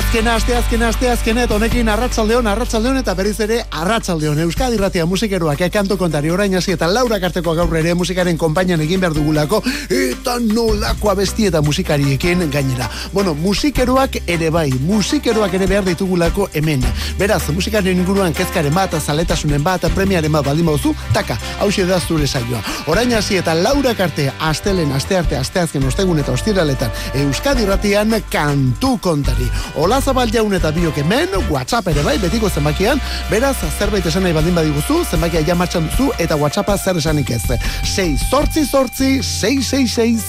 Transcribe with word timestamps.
Asteazkena, 0.00 0.34
asteazkena, 0.34 0.88
asteazkena, 0.88 1.42
eta 1.44 1.54
honekin 1.54 1.88
arratsaldeon, 1.92 2.46
arratsaldeon 2.48 2.96
eta 3.02 3.12
berriz 3.14 3.34
ere 3.44 3.58
arratsaldeon. 3.82 4.38
Euskadi 4.46 4.78
Ratia 4.80 5.04
musikeroak 5.06 5.60
ekanto 5.66 5.98
kontari 6.00 6.30
orain 6.32 6.54
hasi 6.56 6.72
eta 6.72 6.88
Laura 6.88 7.18
Karteko 7.20 7.52
gaur 7.54 7.76
ere 7.76 7.92
musikaren 7.94 8.38
konpainan 8.40 8.80
egin 8.80 9.02
behar 9.02 9.12
dugulako 9.12 9.60
eta 9.92 10.38
nolako 10.40 11.10
abesti 11.12 11.50
eta 11.50 11.60
musikariekin 11.60 12.46
gainera. 12.50 12.88
Bueno, 13.12 13.34
musikeroak 13.34 14.16
ere 14.26 14.48
bai, 14.50 14.70
musikeroak 14.86 15.58
ere 15.60 15.68
behar 15.68 15.84
ditugulako 15.84 16.48
hemen. 16.54 16.80
Beraz, 17.18 17.42
musikaren 17.52 18.00
inguruan 18.00 18.32
kezkaren 18.32 18.74
bat, 18.74 18.96
zaletasunen 18.96 19.62
bat, 19.62 19.84
premiaren 19.94 20.32
bat 20.32 20.48
baldin 20.48 20.72
bauzu, 20.72 20.94
taka, 21.12 21.36
hau 21.60 21.68
da 21.92 22.00
zure 22.00 22.26
saioa. 22.26 22.62
Orain 22.86 23.12
hasi 23.12 23.36
eta 23.36 23.54
Laura 23.54 23.94
Karte, 23.94 24.32
astelen, 24.40 24.92
astearte, 24.92 25.36
asteazken, 25.36 25.84
ostegun 25.84 26.18
eta 26.18 26.32
ostiraletan, 26.32 26.90
Euskadi 27.26 27.66
Ratian 27.66 28.16
kantu 28.30 28.96
kontari. 28.98 29.50
Ola 29.76 29.89
zabal 29.98 30.30
jaun 30.30 30.52
eta 30.54 30.70
biok 30.70 31.00
hemen, 31.02 31.32
WhatsApp 31.50 31.88
ere 31.90 32.02
bai, 32.06 32.14
betiko 32.22 32.46
zenbakian, 32.46 33.00
beraz, 33.30 33.56
zerbait 33.78 34.06
esan 34.06 34.22
nahi 34.22 34.34
baldin 34.36 34.54
badiguzu, 34.54 35.00
zenbakia 35.10 35.40
ja 35.42 35.56
martxan 35.58 35.88
duzu, 35.88 36.12
eta 36.22 36.36
WhatsAppa 36.38 36.76
zer 36.78 36.96
esanik 37.00 37.30
ez. 37.34 37.42
6 37.82 38.28
sortzi 38.30 38.62
sortzi, 38.66 39.22
666 39.22 40.22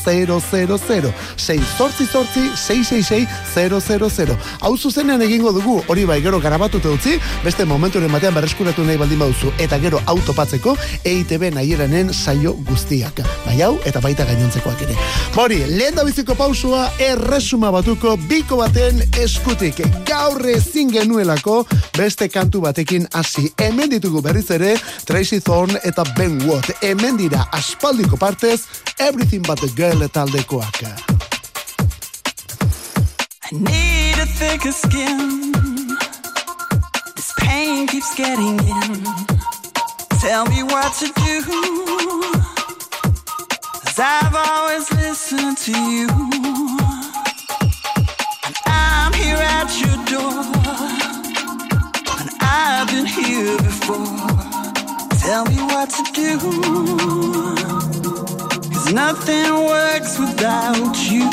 6 1.38 1.62
sortzi 1.78 2.08
sortzi, 2.08 2.48
666 2.56 4.38
Hau 4.62 4.78
zuzenean 4.78 5.22
egingo 5.22 5.52
dugu, 5.54 5.84
hori 5.88 6.06
bai, 6.10 6.22
gero 6.26 6.40
garabatu 6.40 6.82
utzi, 6.94 7.20
beste 7.44 7.66
momenturen 7.66 8.12
batean 8.12 8.34
berreskuratu 8.34 8.84
nahi 8.88 8.98
baldin 8.98 9.20
baduzu, 9.20 9.54
eta 9.60 9.78
gero 9.78 10.02
autopatzeko, 10.06 10.76
EITB 11.06 11.54
nahieranen 11.54 12.14
saio 12.14 12.54
guztiak. 12.66 13.22
Bai 13.46 13.62
hau, 13.62 13.78
eta 13.86 14.02
baita 14.02 14.26
gainontzekoak 14.26 14.82
ere. 14.88 14.98
Hori, 15.36 15.62
lehen 15.68 15.96
da 15.96 16.04
biziko 16.08 16.36
pausua, 16.40 16.90
erresuma 17.00 17.72
batuko, 17.72 18.18
biko 18.30 18.58
baten 18.64 19.04
eskutik 19.52 20.06
gaur 20.08 20.46
ezin 20.48 20.92
genuelako 20.92 21.66
beste 21.98 22.30
kantu 22.30 22.62
batekin 22.62 23.08
hasi. 23.12 23.52
Hemen 23.60 23.90
ditugu 23.92 24.22
berriz 24.24 24.52
ere 24.52 24.78
Tracy 25.06 25.42
Thorn 25.42 25.76
eta 25.84 26.06
Ben 26.16 26.38
Watt. 26.48 26.72
Hemen 26.82 27.18
dira 27.18 27.44
aspaldiko 27.52 28.18
partez 28.18 28.62
Everything 29.00 29.44
But 29.48 29.60
The 29.60 29.68
Girl 29.76 30.08
taldekoak. 30.08 30.84
I 33.44 33.56
need 33.56 34.18
a 34.20 34.26
thicker 34.26 34.72
skin 34.72 35.52
This 37.16 37.34
pain 37.38 37.88
keeps 37.88 38.16
getting 38.16 38.60
in 38.60 39.04
Tell 40.22 40.46
me 40.46 40.64
what 40.64 40.94
to 41.00 41.08
do 41.08 41.42
Cause 43.84 44.00
I've 44.00 44.34
always 44.34 44.90
listened 44.92 45.58
to 45.58 45.72
you 45.72 46.71
here 49.22 49.38
at 49.38 49.70
your 49.82 49.98
door. 50.12 50.44
And 52.20 52.30
I've 52.42 52.88
been 52.92 53.06
here 53.06 53.58
before. 53.58 54.12
Tell 55.20 55.46
me 55.46 55.58
what 55.72 55.90
to 55.98 56.04
do. 56.14 56.40
Cause 58.74 58.92
nothing 58.94 59.54
works 59.74 60.18
without 60.20 60.96
you. 61.12 61.30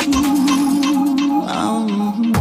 Oh. 1.51 2.38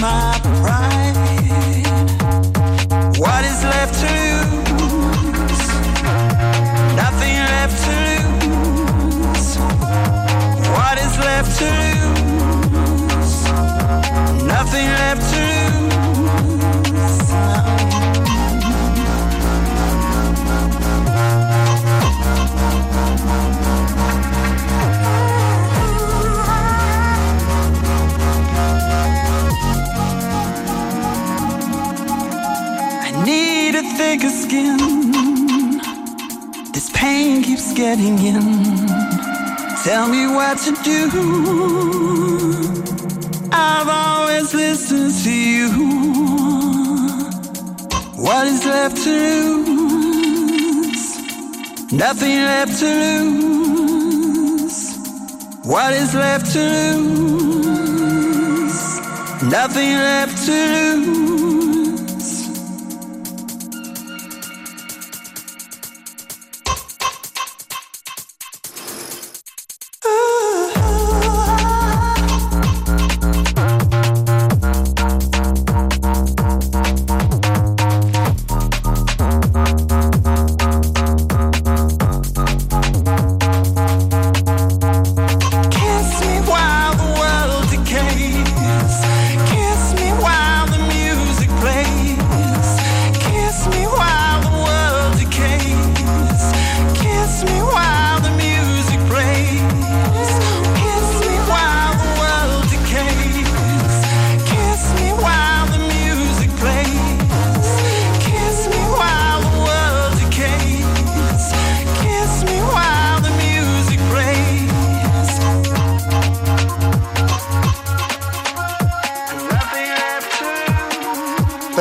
To 0.00 0.39
Nothing 52.00 52.36
left 52.46 52.78
to 52.78 52.86
lose. 53.24 54.78
What 55.64 55.92
is 55.92 56.14
left 56.14 56.50
to 56.54 56.96
lose? 56.96 58.30
Nothing 59.42 59.96
left 60.08 60.46
to 60.46 60.52
lose. 60.52 61.29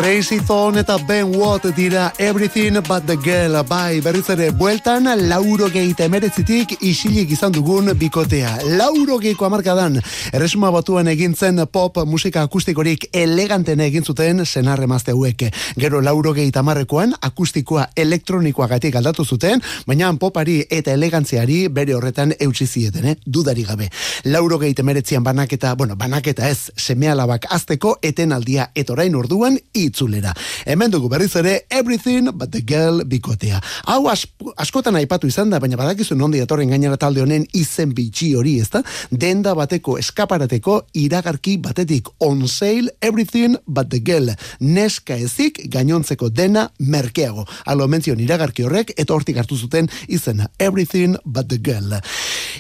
Tracy 0.10 0.40
Thorn 0.40 0.80
eta 0.82 0.96
Ben 1.06 1.36
Watt 1.38 1.68
dira 1.78 2.12
Everything 2.18 2.80
But 2.88 3.06
The 3.06 3.16
Girl 3.22 3.54
bai 3.70 4.00
berriz 4.02 4.26
ere 4.34 4.48
bueltan 4.50 5.06
lauro 5.30 5.68
geite 5.70 6.08
emeretzitik 6.10 6.72
isilik 6.82 7.30
izan 7.30 7.54
dugun 7.54 7.92
bikotea. 7.94 8.56
Lauro 8.80 9.20
geiko 9.22 9.46
amarkadan 9.46 10.00
erresuma 10.34 10.72
batuan 10.74 11.12
egintzen 11.12 11.62
pop 11.72 12.00
musika 12.10 12.42
akustikorik 12.42 13.06
eleganten 13.14 13.84
egin 13.86 14.04
zuten 14.04 14.48
senarre 14.48 14.88
mazte 14.88 15.14
hauek. 15.14 15.44
Gero 15.78 16.02
lauro 16.02 16.34
geita 16.34 16.64
amarrekoan 16.66 17.14
akustikoa 17.22 17.86
elektronikoa 17.96 18.68
gatik 18.74 18.98
aldatu 18.98 19.26
zuten, 19.26 19.62
baina 19.86 20.10
popari 20.18 20.64
eta 20.72 20.98
elegantziari 20.98 21.68
bere 21.68 21.94
horretan 21.94 22.34
eutsi 22.40 22.66
zieten, 22.66 23.06
eh? 23.06 23.16
dudari 23.28 23.68
gabe. 23.70 23.92
Lauro 24.26 24.58
geite 24.58 24.82
emeretzian 24.82 25.24
banaketa, 25.24 25.76
bueno, 25.76 25.96
banaketa 25.96 26.50
ez, 26.50 26.72
semealabak 26.76 27.46
azteko 27.54 28.00
etenaldia 28.02 28.72
etorain 28.74 29.14
orduan, 29.16 29.62
hil 29.74 29.99
itzulera. 30.00 30.34
Hemen 30.66 30.92
dugu 30.92 31.10
berriz 31.10 31.36
ere 31.36 31.66
Everything 31.70 32.32
But 32.34 32.52
The 32.52 32.62
Girl 32.62 33.04
bikotea. 33.06 33.60
Hau 33.86 34.08
askotan 34.56 34.96
aipatu 34.96 35.28
izan 35.28 35.50
da, 35.50 35.60
baina 35.60 35.78
badakizu 35.78 36.16
nondi 36.16 36.40
datorren 36.40 36.70
gainera 36.70 36.98
talde 36.98 37.22
honen 37.22 37.46
izen 37.54 37.94
bitxi 37.96 38.34
hori, 38.36 38.60
ezta? 38.60 38.82
Denda 39.12 39.54
bateko 39.56 39.98
eskaparateko 40.00 40.80
iragarki 40.94 41.58
batetik 41.58 42.08
on 42.20 42.48
sale 42.48 42.96
Everything 43.02 43.58
But 43.68 43.90
The 43.90 44.00
Girl. 44.00 44.32
Neska 44.60 45.18
ezik 45.18 45.60
gainontzeko 45.70 46.30
dena 46.30 46.70
merkeago. 46.80 47.46
Alo 47.66 47.88
menzion 47.88 48.20
iragarki 48.20 48.64
horrek 48.64 48.94
eta 48.96 49.14
hortik 49.14 49.38
hartu 49.38 49.58
zuten 49.58 49.90
izena 50.08 50.50
Everything 50.60 51.18
But 51.26 51.50
The 51.50 51.60
Girl. 51.60 52.00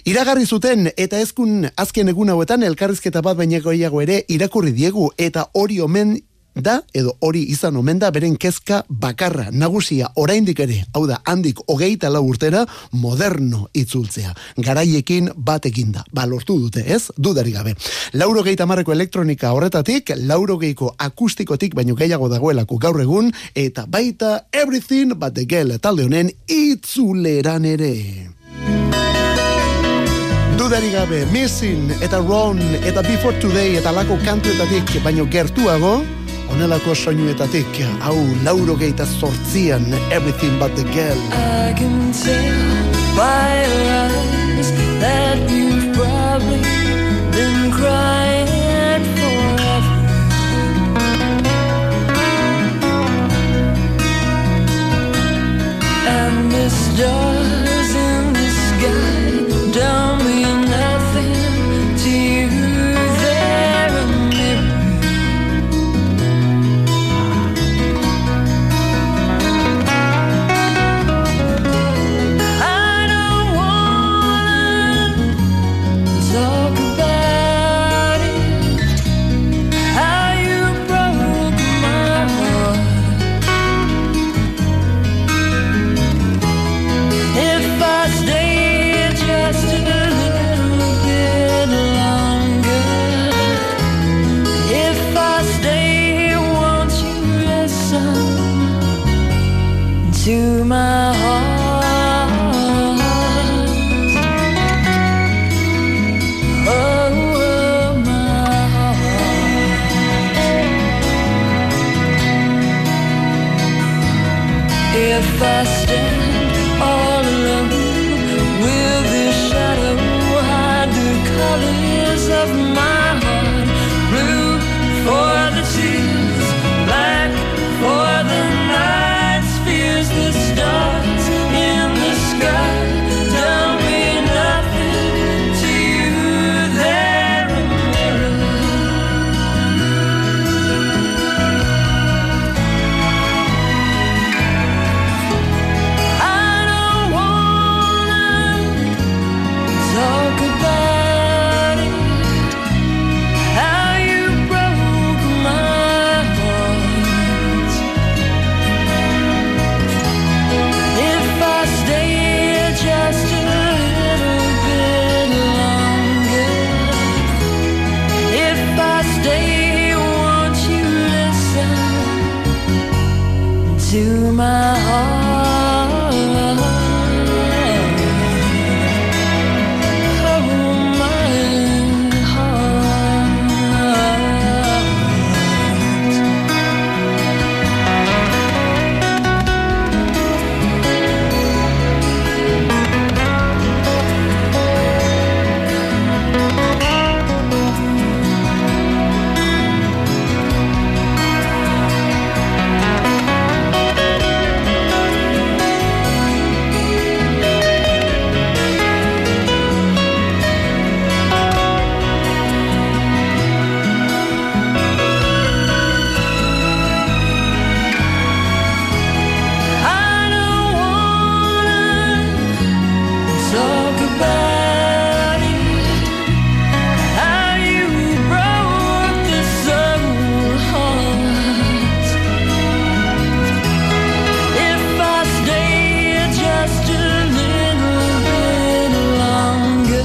Iragarri 0.06 0.45
zuten 0.45 0.89
eta 0.97 1.19
ezkun 1.19 1.69
azken 1.77 2.12
egun 2.12 2.30
hauetan 2.33 2.63
elkarrizketa 2.63 3.21
bat 3.21 3.38
baineko 3.38 3.71
ere 4.01 4.24
irakurri 4.27 4.71
diegu 4.74 5.09
eta 5.18 5.47
hori 5.53 5.80
omen 5.80 6.18
da 6.56 6.81
edo 6.94 7.16
hori 7.19 7.44
izan 7.54 7.78
omen 7.78 8.00
da 8.00 8.12
beren 8.12 8.36
kezka 8.38 8.84
bakarra 8.90 9.50
nagusia 9.51 10.10
oraindik 10.16 10.60
ere 10.60 10.84
hau 10.94 11.06
da 11.07 11.19
handik 11.25 11.60
hogeita 11.68 12.10
lau 12.10 12.24
urtera 12.28 12.66
moderno 12.92 13.68
itzultzea. 13.74 14.34
Garaiekin 14.57 15.31
batekin 15.36 15.92
da. 15.92 16.04
Ba 16.13 16.25
lortu 16.25 16.60
dute 16.60 16.84
ez? 16.86 17.10
Dudari 17.18 17.51
gabe. 17.51 17.75
Lauro 18.13 18.44
geita 18.44 18.66
marreko 18.66 18.94
elektronika 18.94 19.54
horretatik 19.54 20.13
lauro 20.25 20.57
geiko 20.57 20.94
akustikotik 20.98 21.75
baino 21.75 21.96
gehiago 21.96 22.30
dagoelako 22.30 22.78
gaur 22.78 23.01
egun 23.01 23.31
eta 23.56 23.86
baita 23.88 24.46
everything 24.51 25.16
but 25.16 25.34
the 25.34 25.46
girl 25.46 25.78
talde 25.80 26.04
honen 26.04 26.31
itzuleran 26.48 27.66
ere. 27.66 27.96
Dudari 30.60 30.92
gabe, 30.92 31.24
Missing 31.31 32.01
eta 32.04 32.19
Ron 32.19 32.60
eta 32.84 33.01
Before 33.01 33.40
Today 33.40 33.78
eta 33.80 33.94
lako 33.96 34.18
kantuetatik 34.25 34.98
baino 35.06 35.24
gertuago, 35.31 36.01
onelako 36.60 36.96
soinuetatik, 36.96 37.78
hau 38.04 38.18
lauro 38.44 38.76
geita 38.76 39.06
sortzian, 39.06 39.86
Everything 40.12 40.60
But 40.60 40.76
The 40.76 40.84
Girl. 40.84 41.20
I 41.32 41.74
can 41.74 42.12
tell 42.12 42.84
by 43.16 43.64
your 43.64 43.88
eyes 43.96 44.72
that 45.00 45.50
you've 45.50 45.96
probably 45.96 46.60
been 47.32 47.72
crying 47.72 49.04
forever. 49.16 49.96
And 56.08 56.52
the 56.52 56.70
stars 56.70 57.69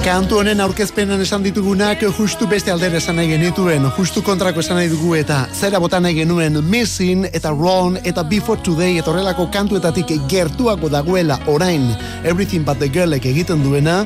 kantu 0.04 0.37
honen 0.37 0.61
aurkezpenan 0.61 1.23
esan 1.25 1.40
ditugunak 1.46 2.02
justu 2.18 2.44
beste 2.49 2.68
aldera 2.68 2.99
esan 3.00 3.16
nahi 3.16 3.30
genituen, 3.30 3.87
justu 3.96 4.20
kontrako 4.26 4.61
esan 4.61 4.76
nahi 4.76 4.90
dugu 4.92 5.14
eta 5.16 5.38
zera 5.56 5.80
bota 5.80 5.96
nahi 6.00 6.18
genuen 6.18 6.58
Missing 6.61 7.25
eta 7.32 7.54
Wrong 7.54 7.96
eta 8.04 8.20
Before 8.28 8.61
Today 8.61 8.99
eta 9.00 9.11
horrelako 9.11 9.49
kantuetatik 9.54 10.12
gertuako 10.28 10.90
dagoela 10.92 11.38
orain. 11.49 11.88
Everything 12.23 12.66
But 12.68 12.82
The 12.84 12.90
Girlek 12.92 13.25
egiten 13.32 13.64
duena 13.64 14.02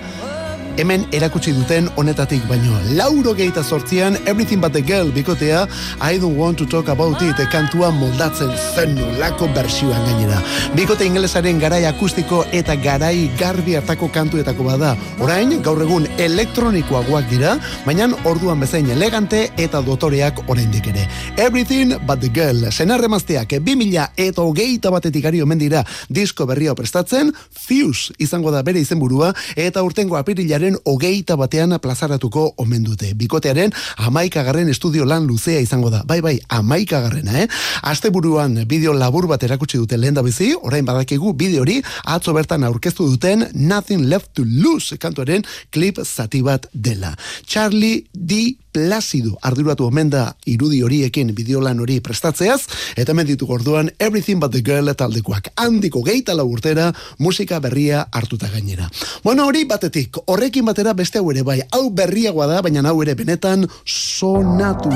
hemen 0.78 1.04
erakutsi 1.12 1.52
duten 1.52 1.88
honetatik 1.96 2.44
baino. 2.48 2.78
Lauro 2.94 3.34
geita 3.34 3.62
sortzian, 3.64 4.16
Everything 4.26 4.60
But 4.62 4.72
The 4.72 4.82
Girl 4.82 5.10
bikotea, 5.12 5.66
I 6.00 6.18
Don't 6.18 6.38
Want 6.38 6.58
To 6.58 6.66
Talk 6.66 6.88
About 6.88 7.20
It, 7.22 7.40
kantua 7.52 7.90
moldatzen 7.90 8.52
zen 8.74 8.94
lako 9.18 9.48
bersioan 9.54 10.04
gainera. 10.06 10.38
Bikote 10.76 11.06
ingelesaren 11.06 11.58
garai 11.60 11.84
akustiko 11.86 12.44
eta 12.52 12.76
garai 12.76 13.30
garbi 13.38 13.74
hartako 13.78 14.08
kantuetako 14.14 14.68
bada. 14.68 14.94
Orain, 15.24 15.56
gaur 15.62 15.82
egun 15.82 16.06
elektronikoagoak 16.18 17.28
dira, 17.30 17.56
baina 17.86 18.08
orduan 18.28 18.60
bezain 18.60 18.88
elegante 18.94 19.48
eta 19.58 19.82
dotoreak 19.82 20.44
oraindik 20.46 20.90
ere. 20.92 21.08
Everything 21.36 21.96
But 22.06 22.20
The 22.20 22.30
Girl, 22.34 22.70
senarre 22.72 23.08
mazteak, 23.08 23.58
2000 23.58 24.08
eta 24.16 24.42
hogeita 24.42 24.92
batetik 24.94 25.26
ari 25.26 25.42
omen 25.42 25.58
dira 25.58 25.84
disko 26.08 26.46
berria 26.46 26.74
prestatzen, 26.78 27.32
Fuse 27.50 28.14
izango 28.18 28.52
da 28.54 28.62
bere 28.62 28.80
izenburua, 28.80 29.32
eta 29.56 29.82
urtengo 29.82 30.16
apirilaren 30.18 30.67
hogeita 30.84 31.36
batean 31.36 31.78
plazaratuko 31.80 32.54
omen 32.56 32.84
dute. 32.84 33.14
Bikotearen 33.14 33.72
amaikagarren 33.96 34.68
estudio 34.68 35.06
lan 35.08 35.26
luzea 35.26 35.60
izango 35.60 35.90
da. 35.90 36.02
Bai, 36.04 36.20
bai, 36.20 36.36
amaikagarrena, 36.48 37.42
eh? 37.42 37.48
Aste 37.82 38.10
buruan 38.10 38.64
bideo 38.68 38.92
labur 38.92 39.28
bat 39.30 39.42
erakutsi 39.42 39.78
dute 39.78 39.96
lehen 39.96 40.14
da 40.14 40.22
bizi, 40.22 40.52
orain 40.60 40.84
badakigu 40.84 41.32
bideo 41.38 41.62
hori 41.62 41.80
atzo 42.04 42.34
bertan 42.36 42.64
aurkeztu 42.64 43.08
duten 43.12 43.46
Nothing 43.54 44.08
Left 44.08 44.34
to 44.34 44.44
Lose 44.44 44.98
kantuaren 44.98 45.44
klip 45.70 46.00
zati 46.04 46.42
bat 46.42 46.68
dela. 46.72 47.14
Charlie 47.46 48.06
D. 48.12 48.56
Placido 48.78 49.36
arduratu 49.42 49.88
omen 49.88 50.08
da 50.08 50.22
irudi 50.46 50.78
horiekin 50.86 51.32
bideolan 51.34 51.80
hori 51.82 51.98
prestatzeaz, 52.00 52.60
eta 52.96 53.12
hemen 53.12 53.26
ditu 53.26 53.46
gorduan 53.46 53.90
Everything 53.98 54.38
But 54.40 54.54
The 54.54 54.62
Girl 54.62 54.92
taldekoak 54.94 55.50
handiko 55.56 56.04
geita 56.06 56.36
urtera 56.44 56.92
musika 57.18 57.58
berria 57.60 58.06
hartuta 58.12 58.48
gainera. 58.48 58.88
Bueno, 59.24 59.46
hori 59.46 59.64
batetik, 59.64 60.16
horrekin 60.26 60.64
batera 60.64 60.94
beste 60.94 61.18
hau 61.18 61.30
ere 61.32 61.42
bai, 61.42 61.60
hau 61.72 61.90
berriagoa 61.90 62.46
da, 62.46 62.62
baina 62.62 62.86
hau 62.88 63.02
ere 63.02 63.14
benetan 63.14 63.68
sonatu. 63.84 64.94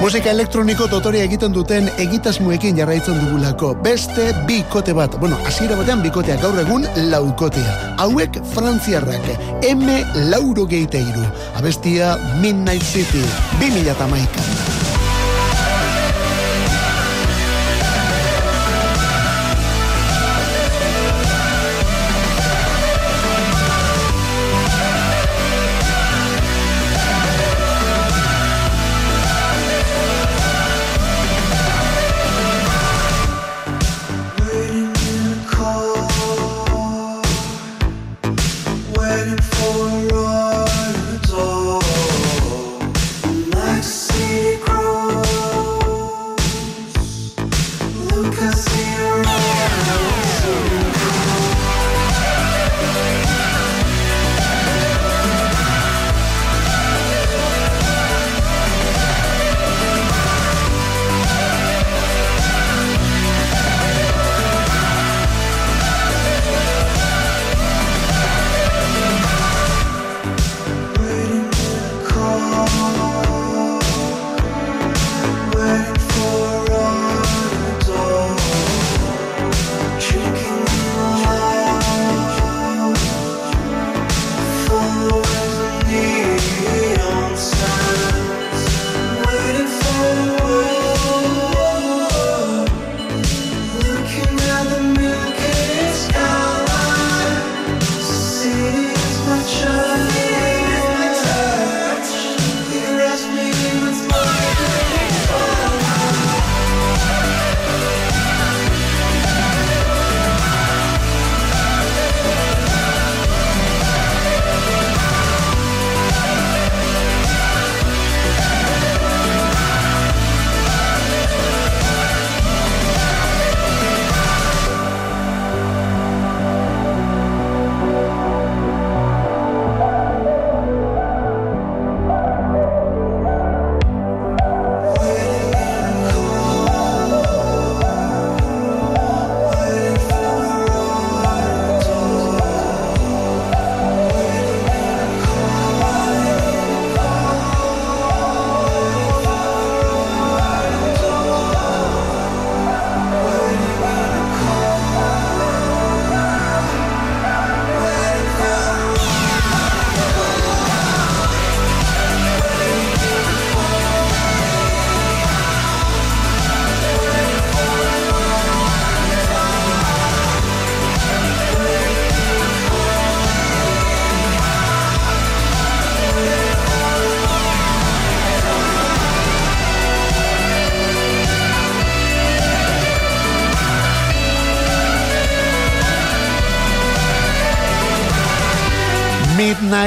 Musika 0.00 0.30
elektroniko 0.32 0.86
dotorea 0.88 1.26
egiten 1.28 1.52
duten 1.52 1.90
egitasmoekin 2.00 2.78
jarraitzen 2.80 3.18
dugulako. 3.20 3.74
Beste 3.84 4.30
bikote 4.48 4.94
bat. 4.96 5.18
Bueno, 5.20 5.36
hasiera 5.44 5.76
batean 5.76 6.00
bikotea 6.00 6.38
gaur 6.40 6.56
egun 6.62 6.88
laukotea. 7.12 7.76
Hauek 8.00 8.40
frantziarrak. 8.54 9.28
M 9.68 9.84
lauro 10.32 10.64
geiteiru. 10.72 11.28
Abestia 11.60 12.16
Midnight 12.40 12.88
City. 12.94 13.24
2000 13.60 14.69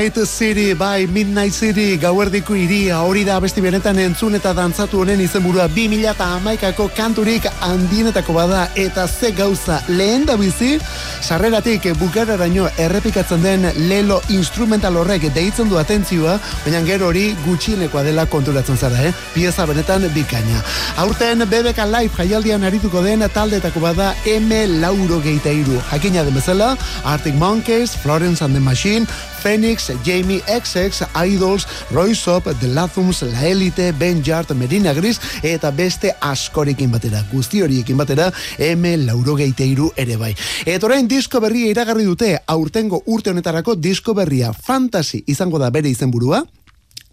Midnight 0.04 0.28
City, 0.28 0.74
bai 0.74 1.08
Midnight 1.08 1.54
City, 1.54 1.96
gauerdiko 1.96 2.58
iria, 2.60 2.98
hori 3.08 3.22
da 3.24 3.38
besti 3.40 3.62
benetan 3.64 4.02
entzun 4.04 4.36
eta 4.36 4.52
dantzatu 4.52 5.00
honen 5.00 5.22
izenburua. 5.24 5.70
2000 5.72 6.10
eta 6.12 6.26
amaikako 6.36 6.90
kanturik 6.92 7.48
handienetako 7.64 8.36
bada. 8.36 8.66
Eta 8.76 9.08
ze 9.08 9.32
gauza 9.32 9.80
lehen 9.88 10.26
da 10.26 10.36
bizi, 10.36 10.74
sarreratik 11.24 11.86
bukararaino 12.00 12.68
errepikatzen 12.77 13.44
den 13.44 13.68
lelo 13.88 14.20
instrumental 14.36 14.98
horrek 15.00 15.30
deitzen 15.34 15.70
du 15.72 15.80
atentzioa, 15.80 16.36
baina 16.65 16.82
gero 16.84 17.08
hori 17.12 17.30
gutxinekoa 17.46 18.03
dela 18.03 18.25
konturatzen 18.27 18.77
zara, 18.77 19.00
eh? 19.08 19.13
Pieza 19.34 19.65
benetan 19.70 20.03
bikaina. 20.13 20.62
Aurten 21.03 21.46
BBK 21.48 21.88
Live 21.88 22.18
jaialdian 22.20 22.63
arituko 22.68 23.01
den 23.06 23.24
taldetako 23.34 23.80
bada 23.80 24.13
M. 24.25 24.82
Lauro 24.82 25.22
Geitairu. 25.24 25.80
Hakina 25.92 26.25
den 26.27 26.36
bezala, 26.36 26.75
Arctic 27.03 27.36
Monkeys, 27.36 27.96
Florence 28.03 28.44
and 28.44 28.53
the 28.53 28.60
Machine, 28.60 29.08
Phoenix, 29.44 29.92
Jamie 30.06 30.42
XX, 30.48 31.03
Idols, 31.25 31.68
Roysop, 31.92 32.46
The 32.62 32.68
Lathums, 32.68 33.22
La 33.22 33.46
Elite, 33.46 33.92
Ben 33.92 34.24
Jart, 34.24 34.53
Merina 34.56 34.94
Gris, 34.94 35.20
eta 35.44 35.72
beste 35.72 36.13
askorekin 36.22 36.92
batera. 36.92 37.24
Guzti 37.32 37.62
horiekin 37.62 38.00
batera, 38.00 38.32
M 38.58 38.96
laurogeiteiru 39.06 39.92
ere 40.00 40.15
bai. 40.18 40.32
Eta 40.65 40.88
orain 40.88 41.10
disko 41.13 41.38
berria 41.43 41.70
iragarri 41.70 42.08
dute, 42.08 42.32
aurtengo 42.50 43.03
urte 43.13 43.29
honetarako 43.29 43.75
disko 43.77 44.15
berria 44.17 44.50
fantasy 44.53 45.20
izango 45.29 45.60
da 45.62 45.70
bere 45.70 45.91
izenburua, 45.91 46.39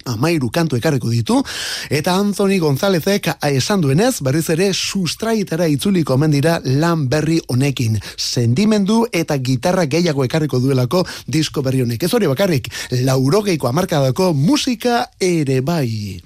amairu 0.08 0.48
kantu 0.48 0.78
ekarriko 0.78 1.10
ditu, 1.12 1.36
eta 1.92 2.14
Anthony 2.16 2.56
Gonzálezek 2.62 3.28
esan 3.50 3.84
duenez, 3.84 4.22
berriz 4.24 4.46
ere 4.54 4.70
sustraitara 4.72 5.68
itzuliko 5.68 6.16
mendira 6.16 6.56
lan 6.64 7.04
berri 7.12 7.42
honekin. 7.52 8.00
Sentimendu 8.16 9.02
eta 9.12 9.36
gitarra 9.36 9.84
gehiago 9.84 10.24
ekarriko 10.24 10.62
duelako 10.64 11.04
disko 11.28 11.60
berri 11.66 11.84
honek. 11.84 12.08
Ez 12.08 12.14
hori 12.16 12.30
bakarrik, 12.30 12.72
laurogeiko 13.04 13.68
amarkadako 13.68 14.32
musika 14.32 15.10
ere 15.20 15.60
bai. 15.60 16.22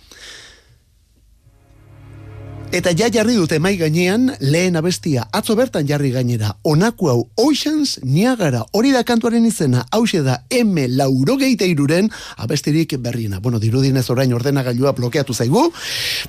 Eta 2.74 2.90
ja 2.90 3.06
jarri 3.06 3.36
dute 3.38 3.60
mai 3.62 3.76
gainean 3.78 4.32
lehen 4.42 4.74
abestia 4.74 5.28
atzo 5.38 5.54
bertan 5.54 5.86
jarri 5.86 6.08
gainera. 6.10 6.56
Onaku 6.66 7.06
hau 7.06 7.20
Oceans 7.38 8.00
Niagara 8.02 8.64
hori 8.74 8.90
da 8.90 9.04
kantuaren 9.06 9.46
izena. 9.46 9.84
Hau 9.94 10.02
da 10.26 10.40
M 10.50 10.74
laurogeite 10.88 11.68
iruren 11.70 12.10
abestirik 12.36 12.96
berriena. 12.98 13.38
Bueno, 13.38 13.60
dirudinez 13.60 14.10
orain 14.10 14.34
ordenagailua 14.34 14.90
blokeatu 14.90 15.32
zaigu. 15.32 15.70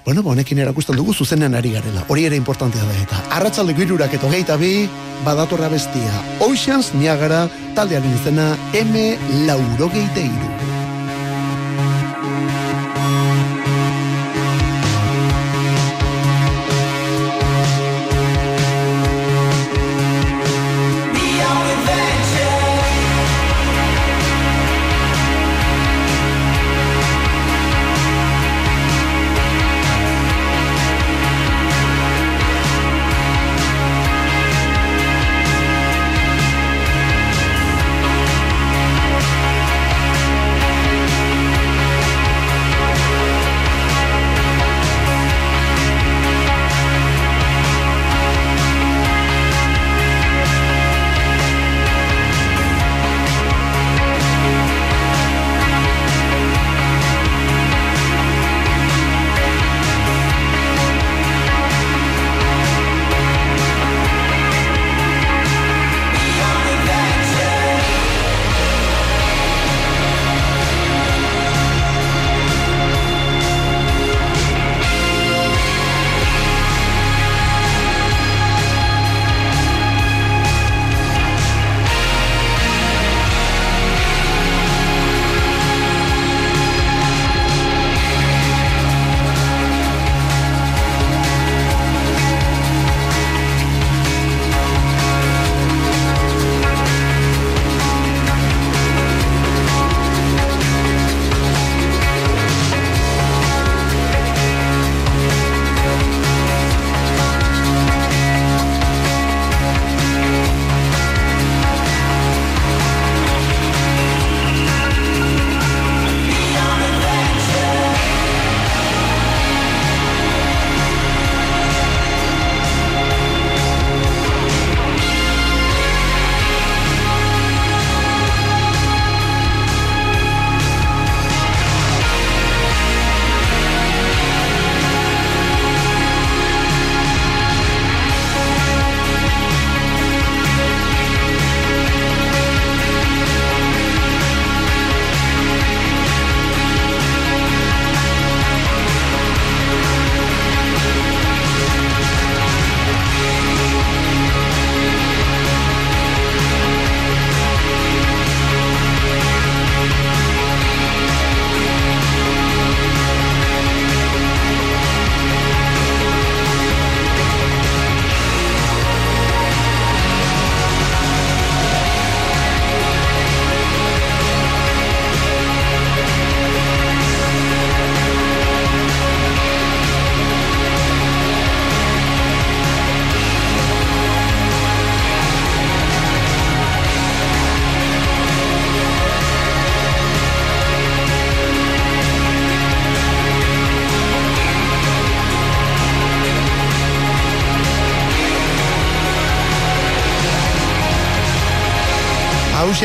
Bueno, 0.05 0.21
bonekin 0.21 0.59
erakusten 0.59 0.95
dugu 0.95 1.15
zuzenean 1.15 1.55
ari 1.55 1.71
garela. 1.71 2.05
Hori 2.09 2.25
ere 2.25 2.35
importantea 2.35 2.85
da 2.85 3.01
eta. 3.01 3.23
Arratzaldeko 3.39 3.81
irurak 3.81 4.13
eto 4.13 4.29
geita 4.29 4.55
bi, 4.55 4.87
badatorra 5.25 5.67
bestia. 5.67 6.21
Oceans 6.41 6.93
Niagara 6.93 7.49
taldearen 7.73 8.21
izena 8.21 8.55
M 8.85 9.17
laurogeite 9.47 10.29
iru. 10.29 10.75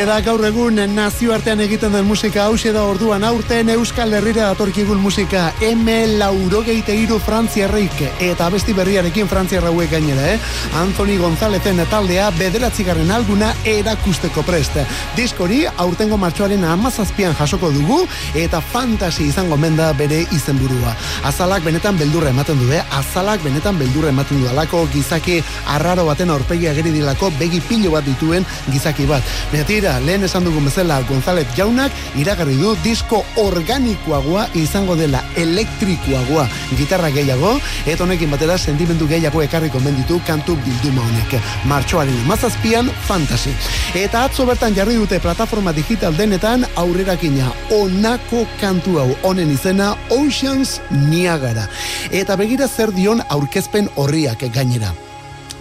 Hauxe 0.01 0.15
da 0.15 0.23
gaur 0.25 0.41
egun 0.49 0.79
nazioartean 0.95 1.61
egiten 1.61 1.93
den 1.93 2.07
musika, 2.09 2.47
hauxe 2.49 2.71
da 2.73 2.87
orduan 2.89 3.21
aurten 3.29 3.69
Euskal 3.75 4.15
Herrira 4.17 4.47
datorkigun 4.49 4.97
musika 4.97 5.51
M 5.61 5.91
laurogeite 6.17 6.95
iru 6.97 7.19
frantziarreik 7.21 7.99
eta 8.25 8.47
abesti 8.47 8.73
berriarekin 8.73 9.29
frantziarrauek 9.29 9.91
gainera, 9.93 10.31
eh? 10.33 10.39
Anthony 10.81 11.19
Gonzalezen 11.21 11.83
taldea 11.91 12.31
bederatzigarren 12.39 13.11
alguna 13.13 13.51
erakusteko 13.69 14.41
prest. 14.49 14.79
Diskori 15.19 15.67
aurtengo 15.69 16.17
martxoaren 16.17 16.65
amazazpian 16.65 17.37
jasoko 17.37 17.69
dugu 17.69 18.01
eta 18.33 18.63
fantasi 18.65 19.29
izango 19.29 19.61
menda 19.61 19.91
bere 19.93 20.23
izenburua. 20.33 20.95
Azalak 21.29 21.67
benetan 21.69 22.01
beldurra 22.01 22.33
ematen 22.33 22.57
du, 22.63 22.71
eh? 22.73 22.81
Azalak 23.03 23.45
benetan 23.45 23.77
beldurra 23.77 24.15
ematen 24.17 24.41
du 24.41 24.49
alako 24.49 24.87
gizaki 24.97 25.43
arraro 25.77 26.09
baten 26.09 26.33
aurpegia 26.33 26.73
geri 26.73 26.97
dilako 26.97 27.35
begi 27.37 27.61
pilo 27.69 27.93
bat 27.99 28.09
dituen 28.09 28.49
gizaki 28.73 29.05
bat. 29.13 29.37
Benetik 29.53 29.90
Tira, 29.91 30.07
lehen 30.07 30.23
esan 30.23 30.45
dugun 30.47 30.69
bezala 30.69 31.01
González 31.03 31.49
Jaunak 31.57 31.91
iragarri 32.15 32.55
du 32.61 32.77
disko 32.85 33.25
organikoagoa 33.43 34.45
izango 34.55 34.95
dela 34.95 35.19
elektrikoagoa 35.35 36.45
gitarra 36.79 37.11
gehiago, 37.11 37.57
eta 37.91 38.07
honekin 38.07 38.31
batera 38.31 38.55
sentimendu 38.55 39.09
gehiago 39.11 39.43
ekarriko 39.43 39.83
menditu 39.83 40.21
kantu 40.29 40.55
bilduma 40.63 41.03
honek. 41.03 41.35
Martxoaren 41.67 42.23
mazazpian, 42.31 42.93
fantasi. 43.09 43.57
Eta 43.99 44.29
atzo 44.29 44.47
bertan 44.47 44.79
jarri 44.79 44.95
dute 44.95 45.19
plataforma 45.19 45.75
digital 45.75 46.15
denetan 46.15 46.69
aurrerakina 46.79 47.51
onako 47.75 48.47
kantu 48.63 49.01
hau 49.03 49.11
honen 49.27 49.51
izena 49.51 49.97
Oceans 50.15 50.79
Niagara. 51.11 51.67
Eta 52.15 52.39
begira 52.39 52.71
zer 52.71 52.95
dion 52.95 53.27
aurkezpen 53.27 53.91
horriak 53.97 54.53
gainera. 54.55 54.95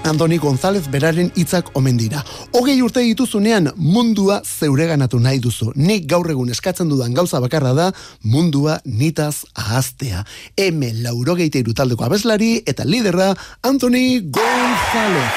Andoni 0.04 0.38
González 0.38 0.88
beraren 0.92 1.32
hitzak 1.36 1.70
omen 1.78 1.98
dira. 1.98 2.24
Hogei 2.56 2.80
urte 2.82 3.04
dituzunean 3.06 3.72
mundua 3.76 4.42
zeureganatu 4.46 5.20
nahi 5.20 5.40
duzu. 5.44 5.72
Nik 5.76 6.08
gaur 6.10 6.30
egun 6.32 6.50
eskatzen 6.50 6.90
dudan 6.90 7.14
gauza 7.14 7.40
bakarra 7.40 7.74
da 7.74 7.92
mundua 8.24 8.80
nitaz 8.86 9.46
ahaztea. 9.54 10.24
Hemen 10.58 11.04
laurogeite 11.04 11.60
irutaldeko 11.64 12.08
abeslari 12.08 12.64
eta 12.66 12.86
liderra 12.86 13.34
Anthony 13.62 14.22
González. 14.32 15.34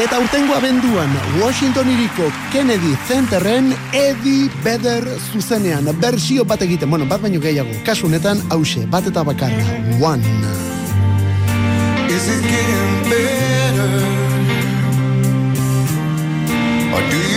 Eta 0.00 0.16
urtengo 0.16 0.54
abenduan, 0.56 1.10
Washington 1.42 1.90
iriko 1.92 2.30
Kennedy 2.52 2.94
Centerren 3.08 3.68
Eddie 3.92 4.48
Vedder 4.64 5.04
zuzenean. 5.32 5.90
Bersio 6.00 6.46
bat 6.48 6.62
egiten, 6.64 6.88
bueno, 6.88 7.04
bat 7.10 7.20
baino 7.20 7.40
gehiago. 7.42 7.74
Kasunetan, 7.84 8.40
hause, 8.48 8.86
bat 8.88 9.12
eta 9.12 9.26
bakarra. 9.28 9.80
One. 10.00 10.24
Is 12.20 12.28
it 12.28 12.42
getting 12.42 13.02
better? 13.08 13.92
Or 16.94 17.00
do 17.10 17.29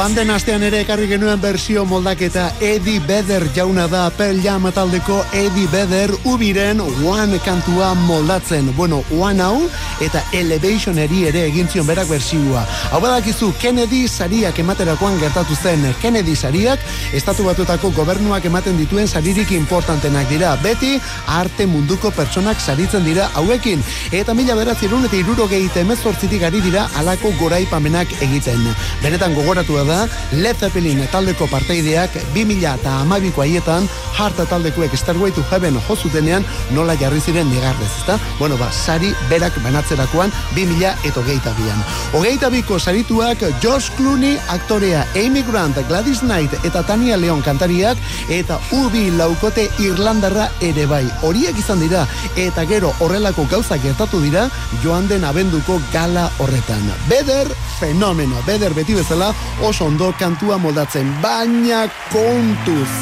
Joan 0.00 0.14
den 0.16 0.30
astean 0.32 0.62
ere 0.64 0.78
ekarri 0.80 1.04
genuen 1.10 1.42
bersio 1.42 1.82
moldaketa 1.84 2.46
Eddie 2.64 3.02
Vedder 3.04 3.42
jauna 3.52 3.84
da 3.92 4.06
Pearl 4.16 4.38
Jam 4.40 4.64
taldeko 4.72 5.18
Eddie 5.36 5.68
Vedder 5.68 6.14
ubiren 6.24 6.80
One 6.80 7.38
kantua 7.44 7.90
moldatzen. 7.94 8.70
Bueno, 8.78 9.02
One 9.12 9.42
hau 9.44 9.58
eta 10.00 10.22
Elevationeri 10.32 11.26
ere 11.28 11.42
egin 11.50 11.68
zion 11.68 11.84
berak 11.84 12.08
bersioa. 12.08 12.62
Hau 12.92 13.00
badakizu 13.04 13.50
Kennedy 13.60 14.06
sariak 14.08 14.58
ematerakoan 14.62 15.18
gertatu 15.20 15.52
zen. 15.62 15.84
Kennedy 16.00 16.34
sariak 16.34 16.80
estatu 17.12 17.44
batuetako 17.44 17.92
gobernuak 17.92 18.48
ematen 18.48 18.80
dituen 18.80 19.06
saririk 19.06 19.52
importantenak 19.52 20.32
dira. 20.32 20.54
Beti 20.64 20.94
arte 21.26 21.66
munduko 21.66 22.08
pertsonak 22.10 22.56
saritzen 22.56 23.04
dira 23.04 23.28
hauekin. 23.34 23.84
Eta 24.12 24.32
mila 24.32 24.56
beratzerun 24.56 25.04
eta 25.10 25.20
irurogei 25.20 25.66
emezortzitik 25.84 26.48
ari 26.48 26.64
dira 26.64 26.88
alako 26.96 27.36
goraipamenak 27.44 28.16
egiten. 28.22 28.64
Benetan 29.04 29.36
gogoratu 29.36 29.76
da, 29.76 29.89
Led 30.32 30.56
Zeppelin 30.56 31.00
taldeko 31.12 31.48
parteideak 31.50 32.14
2000 32.34 32.74
eta 32.80 32.96
amabiko 33.00 33.42
haietan 33.42 33.88
harta 34.18 34.44
taldekuek 34.46 34.94
Starway 34.96 35.32
to 35.32 35.42
Heaven 35.50 35.78
jozutenean 35.88 36.44
nola 36.76 36.94
jarri 37.00 37.20
ziren 37.20 37.48
negarrez, 37.50 37.88
ezta? 38.00 38.18
Bueno, 38.38 38.56
ba, 38.60 38.70
sari 38.72 39.12
berak 39.30 39.56
banatzerakoan 39.64 40.32
2000 40.54 40.92
eta 41.08 41.20
hogeita 41.20 41.54
bian. 41.58 41.84
Hogeita 42.12 42.50
biko 42.52 42.78
sarituak 42.78 43.42
George 43.62 43.90
Clooney 43.96 44.36
aktorea 44.48 45.06
Amy 45.14 45.42
Grant, 45.42 45.78
Gladys 45.88 46.20
Knight 46.20 46.52
eta 46.64 46.82
Tania 46.82 47.16
Leon 47.16 47.42
kantariak 47.42 47.98
eta 48.28 48.60
ubi 48.76 49.08
laukote 49.16 49.68
Irlandarra 49.78 50.50
ere 50.60 50.86
bai. 50.86 51.04
Horiek 51.22 51.58
izan 51.58 51.80
dira 51.80 52.06
eta 52.36 52.66
gero 52.68 52.92
horrelako 53.00 53.46
gauzak 53.50 53.82
gertatu 53.82 54.20
dira 54.20 54.48
joan 54.84 55.08
den 55.08 55.24
abenduko 55.24 55.80
gala 55.92 56.28
horretan. 56.38 56.84
Beder 57.08 57.48
fenomeno, 57.80 58.36
beder 58.46 58.74
beti 58.76 58.94
bezala 58.94 59.32
oso 59.64 59.79
ondo 59.80 60.12
kantua 60.18 60.58
moldatzen, 60.58 61.08
baina 61.22 61.86
kontuz. 62.12 62.92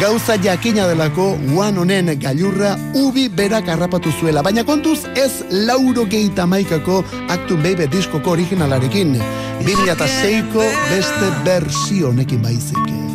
Gauza 0.00 0.36
jakina 0.42 0.88
delako 0.90 1.36
guan 1.52 1.78
honen 1.78 2.10
gailurra 2.18 2.74
ubi 2.98 3.28
berak 3.28 3.68
harrapatu 3.70 4.12
zuela, 4.18 4.42
baina 4.42 4.64
kontuz 4.64 5.04
ez 5.14 5.44
lauro 5.50 6.06
geita 6.10 6.46
maikako 6.46 7.04
Actum 7.28 7.62
Baby 7.62 7.86
diskoko 7.86 8.34
originalarekin. 8.34 9.18
2006ko 9.64 10.70
beste 10.90 11.32
versionekin 11.46 12.42
baizik. 12.42 13.13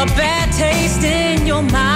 A 0.00 0.06
bad 0.16 0.50
taste 0.50 1.04
in 1.04 1.46
your 1.46 1.62
mouth? 1.62 1.89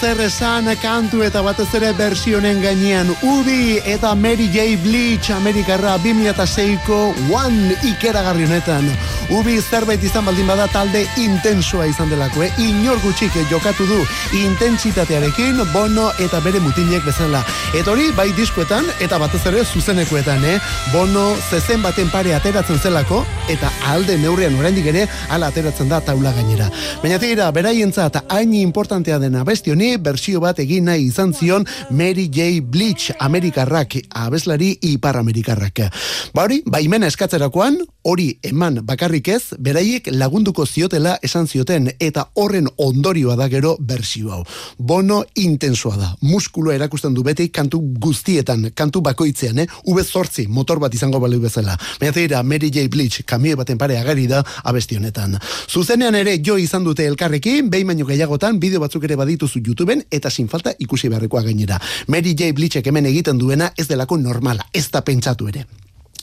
Zer 0.00 0.20
esan 0.22 0.68
kantu 0.78 1.24
eta 1.26 1.40
batez 1.42 1.66
ere 1.74 1.88
versionen 1.96 2.60
gainean 2.62 3.08
Ubi 3.26 3.80
eta 3.82 4.14
Mary 4.14 4.46
J. 4.52 4.76
Bleach 4.84 5.30
Amerikarra 5.34 5.96
2006ko 6.04 6.98
One 7.34 7.74
ikeragarri 7.82 8.46
honetan 8.46 8.86
Ubi 9.28 9.58
zerbait 9.60 10.00
izan 10.00 10.24
baldin 10.24 10.46
bada 10.48 10.64
talde 10.72 11.02
intensoa 11.20 11.84
izan 11.90 12.08
delako, 12.08 12.46
eh? 12.46 12.52
Inor 12.64 12.96
gutxik 13.02 13.34
jokatu 13.50 13.84
du 13.84 13.98
intentsitatearekin 14.38 15.60
Bono 15.72 16.06
eta 16.16 16.40
bere 16.40 16.62
mutilek 16.64 17.04
bezala. 17.04 17.42
Eta 17.76 17.92
hori 17.92 18.08
bai 18.16 18.30
diskoetan 18.32 18.88
eta 19.04 19.18
batez 19.20 19.42
ere 19.50 19.64
zuzenekoetan, 19.66 20.44
eh? 20.48 20.56
Bono 20.94 21.26
zezen 21.50 21.84
baten 21.84 22.08
pare 22.08 22.32
ateratzen 22.34 22.80
zelako 22.80 23.20
eta 23.52 23.68
alde 23.90 24.16
neurrian 24.16 24.56
oraindik 24.56 24.88
ere 24.94 25.04
hala 25.28 25.52
ateratzen 25.52 25.92
da 25.92 26.00
taula 26.00 26.32
gainera. 26.32 26.70
Baina 27.02 27.20
tira, 27.20 27.50
beraientzat 27.52 28.22
hain 28.32 28.54
importantea 28.56 29.20
dena 29.20 29.44
besti 29.44 29.76
honi 29.76 29.96
bersio 30.00 30.40
bat 30.40 30.58
egin 30.64 30.88
nahi 30.88 31.04
izan 31.10 31.34
zion 31.36 31.68
Mary 31.90 32.30
J. 32.32 32.62
Bleach 32.64 33.12
Amerikarrak, 33.18 34.00
abeslari 34.24 34.72
ipar 34.88 35.20
Amerikarrak. 35.20 35.84
Ba 36.32 36.48
hori, 36.48 36.62
baimena 36.64 37.12
eskatzerakoan, 37.12 37.76
hori 38.08 38.30
eman 38.48 38.80
bakarrik 38.88 39.17
ez, 39.26 39.54
beraiek 39.58 40.06
lagunduko 40.12 40.66
ziotela 40.66 41.18
esan 41.22 41.48
zioten, 41.48 41.90
eta 41.98 42.28
horren 42.34 42.68
ondorioa 42.76 43.34
da 43.36 43.48
gero 43.48 43.76
bersio 43.80 44.30
hau. 44.30 44.44
Bono 44.78 45.24
intensoa 45.34 45.96
da, 45.96 46.10
muskuloa 46.20 46.74
erakusten 46.74 47.14
du 47.14 47.24
beti 47.26 47.48
kantu 47.48 47.80
guztietan, 47.98 48.70
kantu 48.74 49.00
bakoitzean, 49.00 49.58
eh? 49.58 49.66
Ube 49.86 50.04
zortzi, 50.04 50.46
motor 50.46 50.78
bat 50.78 50.94
izango 50.94 51.18
baliu 51.18 51.40
bezala. 51.40 51.74
Baina 51.98 52.12
tira, 52.12 52.42
Mary 52.42 52.70
J. 52.70 52.86
Bleach, 52.88 53.24
kamio 53.26 53.56
baten 53.56 53.78
pare 53.78 53.98
agari 53.98 54.28
da 54.28 54.44
abesti 54.64 54.96
honetan. 54.96 55.38
Zuzenean 55.66 56.14
ere 56.14 56.38
jo 56.38 56.56
izan 56.58 56.84
dute 56.84 57.06
elkarrekin, 57.06 57.70
behin 57.70 57.90
baino 57.90 58.06
gehiagotan, 58.06 58.60
bideo 58.60 58.80
batzuk 58.84 59.04
ere 59.04 59.16
badituzu 59.16 59.64
YouTubeen, 59.64 60.04
eta 60.10 60.30
sin 60.30 60.48
falta 60.48 60.76
ikusi 60.78 61.08
beharrekoa 61.08 61.42
gainera. 61.42 61.80
Mary 62.06 62.36
J. 62.38 62.52
Bleachek 62.52 62.86
hemen 62.86 63.10
egiten 63.10 63.38
duena 63.38 63.72
ez 63.76 63.88
delako 63.88 64.20
normala, 64.20 64.68
ez 64.72 64.88
da 64.92 65.02
pentsatu 65.02 65.48
ere. 65.48 65.66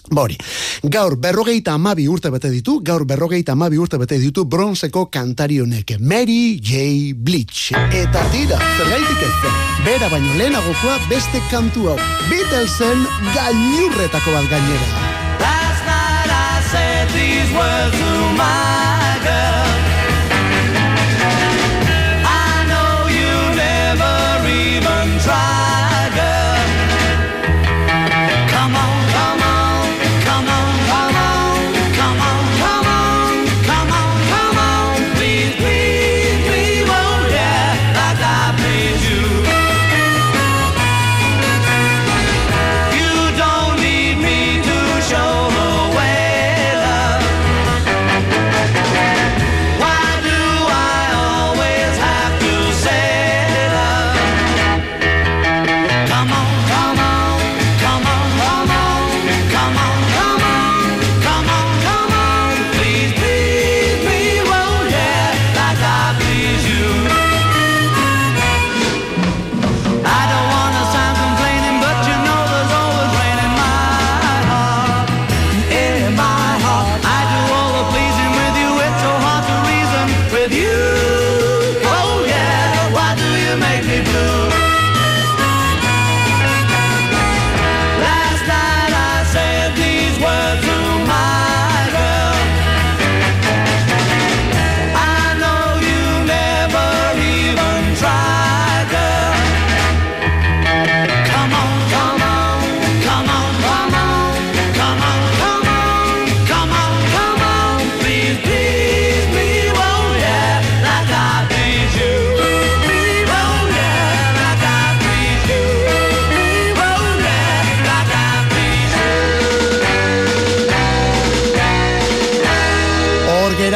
Bori, 0.09 0.37
gaur 0.83 1.15
berrogeita 1.17 1.73
amabi 1.73 2.07
urte 2.07 2.29
bete 2.29 2.51
ditu, 2.53 2.79
gaur 2.85 3.05
berrogeita 3.05 3.53
amabi 3.53 3.79
urte 3.81 3.97
bete 3.97 4.19
ditu 4.21 4.45
bronzeko 4.45 5.07
kantari 5.09 5.59
honek, 5.59 5.95
Mary 5.99 6.59
J. 6.61 7.13
Bleach. 7.13 7.71
Eta 7.73 8.25
tira, 8.31 8.59
zergaitik 8.77 9.23
ez, 9.25 9.53
bera 9.85 10.09
baino 10.13 10.37
lehenagokoa 10.37 10.99
beste 11.09 11.41
kantu 11.49 11.89
hau, 11.89 11.99
Beatlesen 12.29 13.05
gainurretako 13.33 14.37
bat 14.37 14.49
gainera. 14.49 14.89
Last 15.41 15.85
night 15.89 16.29
I 16.29 16.61
said 16.71 17.09
these 17.17 17.51
words 17.57 17.97
to 17.97 18.37
my 18.37 18.94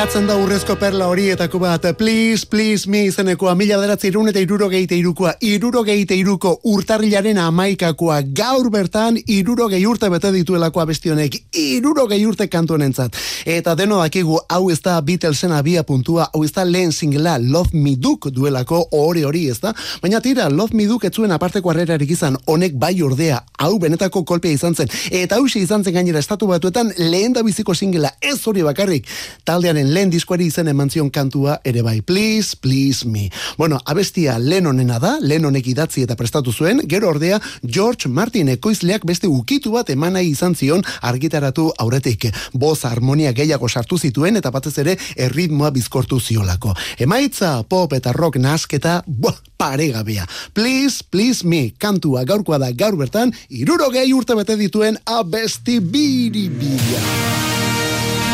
Geratzen 0.09 0.25
da 0.25 0.39
urrezko 0.41 0.73
perla 0.81 1.05
horietako 1.05 1.59
bat, 1.61 1.83
please, 1.93 2.47
please, 2.49 2.89
me 2.89 3.03
izenekoa, 3.05 3.51
mila 3.53 3.75
bederatzi 3.77 4.07
irun 4.09 4.31
eta 4.31 4.41
irurogeite 4.41 4.97
irukoa, 4.97 5.35
irurogeite 5.45 6.15
iruko 6.17 6.55
urtarrilaren 6.65 7.37
amaikakoa, 7.37 8.15
gaur 8.33 8.71
bertan 8.73 9.19
irurogei 9.29 9.83
urte 9.85 10.09
bete 10.09 10.31
dituelakoa 10.33 10.87
bestionek, 10.89 11.37
irurogei 11.53 12.17
urte 12.25 12.47
kantu 12.49 12.73
honentzat. 12.79 13.19
Eta 13.45 13.75
deno 13.77 13.99
dakigu, 14.01 14.39
hau 14.49 14.71
ez 14.73 14.79
da 14.81 14.95
Beatlesen 15.05 15.53
abia 15.53 15.83
puntua, 15.85 16.25
hau 16.33 16.41
ez 16.43 16.49
da 16.57 16.65
lehen 16.65 16.89
singela 16.91 17.37
Love 17.37 17.77
Me 17.77 17.93
Duk 17.93 18.31
duelako 18.33 18.81
hori 18.97 19.23
hori 19.29 19.45
ez 19.53 19.59
da, 19.61 19.75
baina 20.01 20.23
tira, 20.25 20.49
Love 20.49 20.73
Me 20.73 20.89
Duk 20.89 21.05
etzuen 21.05 21.37
aparteko 21.37 21.69
harrerarik 21.69 22.15
izan, 22.17 22.39
honek 22.47 22.73
bai 22.81 22.95
ordea, 23.05 23.43
hau 23.59 23.77
benetako 23.77 24.25
kolpea 24.25 24.57
izan 24.57 24.73
zen, 24.73 24.89
eta 25.21 25.37
hausi 25.37 25.61
izan 25.61 25.85
zen 25.85 25.99
gainera 26.01 26.25
estatu 26.25 26.49
batuetan 26.49 26.95
lehen 26.97 27.37
da 27.37 27.45
biziko 27.45 27.77
singela, 27.77 28.15
ez 28.25 28.39
hori 28.49 28.65
bakarrik, 28.65 29.05
taldearen 29.45 29.98
lehen 29.99 30.11
diskoari 30.13 30.45
izen 30.47 30.69
eman 30.71 30.87
zion 30.89 31.09
kantua 31.11 31.57
ere 31.67 31.81
bai, 31.83 31.99
please, 32.01 32.55
please 32.55 33.07
me. 33.07 33.27
Bueno, 33.57 33.79
abestia 33.85 34.37
Lennonena 34.39 34.99
da, 34.99 35.17
Lennonek 35.19 35.67
idatzi 35.67 36.05
eta 36.05 36.15
prestatu 36.15 36.53
zuen, 36.53 36.79
gero 36.87 37.09
ordea 37.09 37.39
George 37.65 38.07
Martin 38.07 38.47
ekoizleak 38.53 39.03
beste 39.03 39.27
ukitu 39.27 39.73
bat 39.75 39.89
eman 39.91 40.15
nahi 40.15 40.31
izan 40.31 40.55
zion 40.55 40.85
argitaratu 41.01 41.67
aurretik. 41.83 42.29
Boz 42.53 42.85
harmonia 42.87 43.33
gehiago 43.35 43.67
sartu 43.67 43.99
zituen 43.99 44.39
eta 44.39 44.53
batez 44.55 44.77
ere 44.79 44.95
erritmoa 45.17 45.73
bizkortu 45.75 46.19
ziolako. 46.19 46.75
Emaitza 46.97 47.57
pop 47.67 47.93
eta 47.97 48.15
rock 48.15 48.39
nasketa, 48.39 49.01
buah, 49.05 49.35
paregabea. 49.59 50.27
Please, 50.53 51.03
please 51.03 51.43
me, 51.43 51.73
kantua 51.77 52.23
gaurkoa 52.23 52.61
da 52.63 52.71
gaur 52.71 52.95
bertan, 52.95 53.35
irurogei 53.49 54.07
urte 54.13 54.39
bete 54.39 54.55
dituen 54.55 55.01
abesti 55.19 55.81
biribila. 55.83 57.48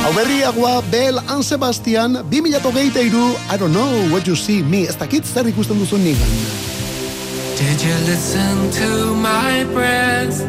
Hau 0.05 0.13
berriagoa, 0.13 0.83
Bel 0.91 1.17
and 1.17 1.41
Sebastian, 1.41 2.21
2008 2.29 3.01
iru, 3.09 3.33
I 3.49 3.57
don't 3.57 3.73
know 3.73 4.13
what 4.13 4.27
you 4.27 4.35
see 4.35 4.61
me, 4.61 4.85
ez 4.85 4.93
dakit 5.01 5.25
zer 5.25 5.47
ikusten 5.49 5.79
duzun 5.81 6.03
nigan. 6.05 6.29
Did 7.57 7.81
you 7.81 7.95
listen 8.05 8.69
to 8.69 9.15
my 9.17 9.65
breath? 9.73 10.45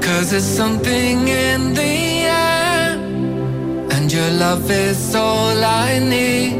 Cause 0.00 0.32
it's 0.32 0.48
something 0.48 1.28
in 1.28 1.74
the 1.74 2.24
air. 2.24 2.96
And 3.92 4.08
your 4.08 4.30
love 4.40 4.64
is 4.70 5.14
all 5.14 5.60
I 5.60 6.00
need. 6.00 6.56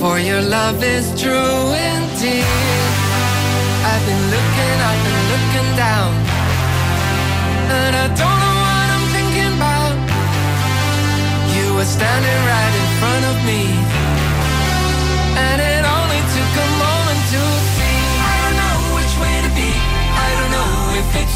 For 0.00 0.16
your 0.18 0.40
love 0.40 0.80
is 0.80 1.12
true 1.20 1.76
indeed. 1.76 2.48
I've 3.84 4.04
been 4.08 4.24
looking, 4.32 4.76
I've 4.88 5.02
been 5.04 5.22
looking 5.28 5.68
down. 5.76 6.12
And 7.68 7.92
I 7.96 8.06
don't 8.16 8.35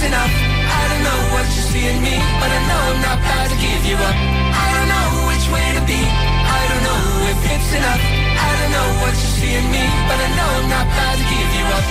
if 0.00 0.06
enough. 0.06 0.34
I 0.80 0.82
don't 0.88 1.02
know 1.04 1.20
what 1.34 1.46
you 1.56 1.62
see 1.70 1.84
in 1.88 1.98
me, 2.02 2.16
but 2.40 2.48
I 2.48 2.60
know 2.68 2.82
I'm 2.90 3.00
not 3.04 3.18
about 3.20 3.46
to 3.52 3.56
give 3.60 3.82
you 3.84 3.96
up. 3.96 4.16
I 4.64 4.68
don't 4.76 4.88
know 4.94 5.08
which 5.28 5.46
way 5.52 5.66
to 5.76 5.82
be. 5.84 6.00
I 6.00 6.60
don't 6.70 6.84
know 6.88 7.02
if 7.32 7.38
it's 7.52 7.70
enough. 7.78 8.02
I 8.46 8.50
don't 8.58 8.72
know 8.76 8.88
what 9.02 9.14
you 9.22 9.30
see 9.36 9.52
in 9.60 9.66
me, 9.74 9.84
but 10.08 10.18
I 10.26 10.28
know 10.36 10.50
I'm 10.58 10.68
not 10.76 10.86
about 10.92 11.16
to 11.20 11.26
give 11.34 11.50
you 11.58 11.66
up. 11.78 11.86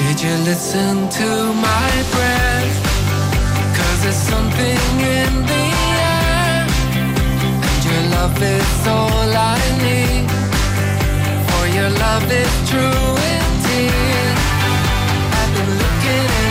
Did 0.00 0.16
you 0.24 0.34
listen 0.50 1.08
to 1.20 1.28
my 1.68 1.88
breath? 2.12 2.74
Cause 3.76 3.98
there's 4.02 4.22
something 4.32 4.90
in 5.20 5.32
the 5.50 5.64
air. 6.04 6.66
And 7.70 7.82
your 7.88 8.02
love 8.16 8.36
is 8.42 8.86
all 8.86 9.30
I 9.56 9.60
need. 9.84 10.28
For 11.48 11.64
your 11.78 11.90
love 12.04 12.26
is 12.44 12.54
true 12.70 13.08
indeed. 13.36 14.36
I've 15.38 15.52
been 15.56 15.72
looking 15.82 16.45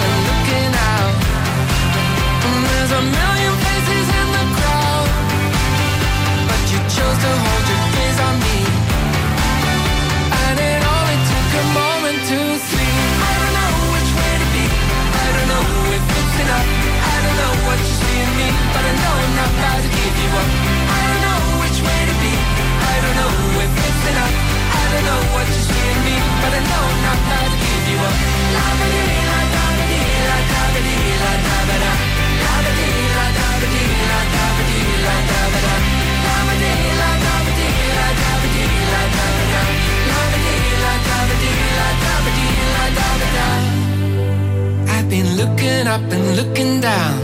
I've 45.06 45.12
been 45.12 45.38
looking 45.38 45.88
up 45.88 46.02
and 46.12 46.36
looking 46.36 46.82
down. 46.82 47.20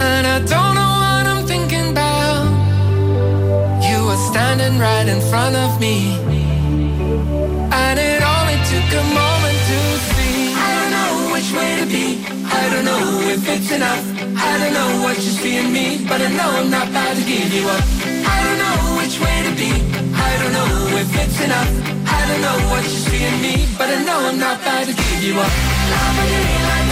And 0.00 0.26
I 0.26 0.38
don't 0.40 0.74
know 0.78 0.92
what 1.02 1.26
I'm 1.30 1.46
thinking 1.46 1.90
about. 1.92 2.50
You 3.88 4.04
were 4.06 4.16
standing 4.16 4.80
right 4.80 5.06
in 5.06 5.20
front 5.30 5.54
of 5.54 5.80
me. 5.80 6.23
I 12.64 12.70
don't 12.70 12.86
know 12.86 13.20
if 13.28 13.46
it's 13.46 13.70
enough. 13.72 14.04
I 14.48 14.52
don't 14.58 14.72
know 14.72 15.02
what 15.04 15.16
you 15.16 15.32
see 15.40 15.58
in 15.58 15.70
me, 15.70 16.02
but 16.08 16.18
I 16.22 16.28
know 16.32 16.48
I'm 16.60 16.70
not 16.70 16.88
about 16.88 17.14
to 17.14 17.22
give 17.22 17.52
you 17.52 17.68
up. 17.68 17.84
I 18.34 18.38
don't 18.44 18.58
know 18.64 18.76
which 18.96 19.20
way 19.20 19.36
to 19.46 19.52
be. 19.60 19.70
I 20.16 20.30
don't 20.40 20.54
know 20.58 20.70
if 20.96 21.08
it's 21.22 21.40
enough. 21.44 21.70
I 22.08 22.20
don't 22.26 22.40
know 22.40 22.58
what 22.72 22.84
you 22.84 23.00
see 23.06 23.22
in 23.22 23.36
me, 23.42 23.68
but 23.76 23.90
I 23.90 24.02
know 24.04 24.18
I'm 24.28 24.38
not 24.38 24.62
about 24.62 24.86
to 24.86 24.94
give 24.94 25.22
you 25.22 25.34
up. 25.44 25.52
La 25.92 26.04
ba 26.16 26.24
dee 26.30 26.83